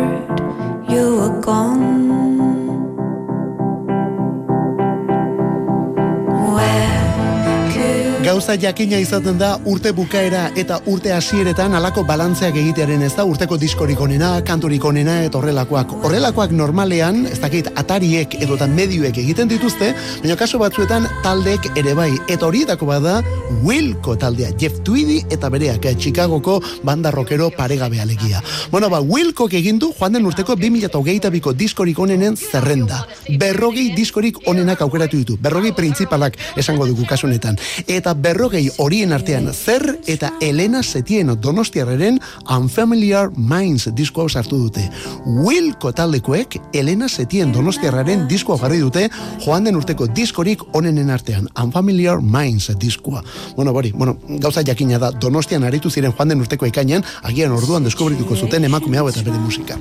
Gauza 8.41 8.55
jakina 8.57 8.97
izaten 8.97 9.36
da 9.36 9.51
urte 9.68 9.91
bukaera 9.93 10.47
eta 10.57 10.78
urte 10.88 11.11
hasieretan 11.12 11.74
alako 11.76 12.07
balantzeak 12.09 12.55
egitearen 12.57 13.03
ez 13.05 13.11
da 13.12 13.26
urteko 13.28 13.59
diskorik 13.61 14.01
onena, 14.01 14.30
kanturik 14.49 14.84
onena 14.88 15.18
eta 15.26 15.36
horrelakoak. 15.36 15.93
Horrelakoak 16.09 16.55
normalean, 16.57 17.26
ez 17.28 17.36
dakit 17.43 17.68
atariek 17.76 18.38
edota 18.41 18.64
medioek 18.64 19.18
egiten 19.20 19.51
dituzte, 19.51 19.91
baina 20.22 20.38
kaso 20.41 20.57
batzuetan 20.62 21.05
taldek 21.20 21.68
ere 21.76 21.93
bai. 21.99 22.14
Eta 22.32 22.49
horietako 22.49 22.88
bada 22.88 23.18
Wilco 23.61 24.16
taldea, 24.16 24.55
Jeff 24.57 24.80
Tweedy 24.88 25.18
eta 25.28 25.53
bereak, 25.53 25.84
eh, 25.84 25.95
Chicagoko 26.01 26.62
banda 26.82 27.12
rockero 27.12 27.51
paregabe 27.51 28.01
alegia. 28.01 28.41
Bueno, 28.70 28.88
ba, 28.88 29.03
Wilcoek 29.05 29.53
egin 29.61 29.78
du 29.78 29.93
joan 29.93 30.16
den 30.16 30.24
urteko 30.24 30.57
2022ko 30.57 31.53
diskorik 31.53 31.99
onenen 31.99 32.41
zerrenda. 32.41 33.05
Berrogei 33.36 33.91
diskorik 33.93 34.41
onenak 34.47 34.80
aukeratu 34.80 35.20
ditu. 35.20 35.36
Berrogei 35.36 35.76
printzipalak 35.76 36.41
esango 36.57 36.88
dugu 36.88 37.05
kasunetan. 37.05 37.61
Eta 37.86 38.14
berrogei 38.14 38.30
horien 38.78 39.12
artean 39.12 39.49
zer 39.53 39.99
eta 40.07 40.33
Elena 40.41 40.83
Setien 40.83 41.31
donostiarreren 41.41 42.20
Unfamiliar 42.51 43.31
Minds 43.37 43.89
diskoa 43.95 44.28
sartu 44.28 44.59
dute. 44.59 44.83
Wilco 45.26 45.93
taldekoek 45.93 46.59
Elena 46.72 47.09
Setien 47.09 47.53
donostiarraren 47.53 48.26
diskoa 48.28 48.59
jarri 48.59 48.78
dute 48.78 49.09
joan 49.45 49.64
den 49.64 49.76
urteko 49.76 50.07
diskorik 50.07 50.62
onenen 50.74 51.11
artean. 51.11 51.49
Unfamiliar 51.62 52.20
Minds 52.20 52.70
diskoa. 52.78 53.22
Bueno, 53.57 53.72
bori, 53.72 53.93
bueno, 53.93 54.18
gauza 54.39 54.62
jakina 54.62 54.99
da, 54.99 55.11
donostian 55.11 55.64
aritu 55.64 55.91
ziren 55.91 56.12
joan 56.12 56.28
den 56.28 56.41
urteko 56.41 56.66
ekainean, 56.66 57.05
agian 57.22 57.53
orduan 57.53 57.85
deskubrituko 57.85 58.37
zuten 58.37 58.64
emakume 58.64 58.99
hau 58.99 59.09
eta 59.09 59.22
bere 59.22 59.39
musika. 59.39 59.78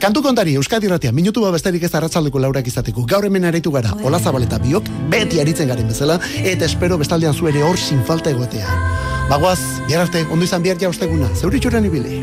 Kantu 0.00 0.22
kontari, 0.22 0.54
Euskadi 0.54 0.88
Ratia, 0.88 1.12
minutu 1.12 1.42
bat 1.42 1.52
besterik 1.52 1.82
ez 1.82 1.94
arratzaldeko 1.94 2.38
laurak 2.38 2.66
izateko. 2.66 3.04
Gaur 3.06 3.26
hemen 3.26 3.44
aritu 3.44 3.70
gara, 3.70 3.92
Ola 4.04 4.20
Zabaleta 4.20 4.58
biok, 4.58 4.88
beti 5.10 5.40
aritzen 5.40 5.68
garen 5.68 5.88
bezala, 5.88 6.20
eta 6.44 6.64
espero 6.64 6.98
bestaldean 6.98 7.34
zu 7.34 7.48
ere 7.48 7.62
hor 7.62 7.78
sin 7.90 8.04
falta 8.06 8.30
egotea. 8.30 8.70
Bagoaz, 9.30 9.58
bihar 9.88 10.04
arte, 10.06 10.22
ondo 10.30 10.46
izan 10.46 10.62
bihar 10.62 10.78
ja 10.78 10.92
osteguna, 10.94 11.32
zeuritxuran 11.42 11.90
ibili. 11.90 12.20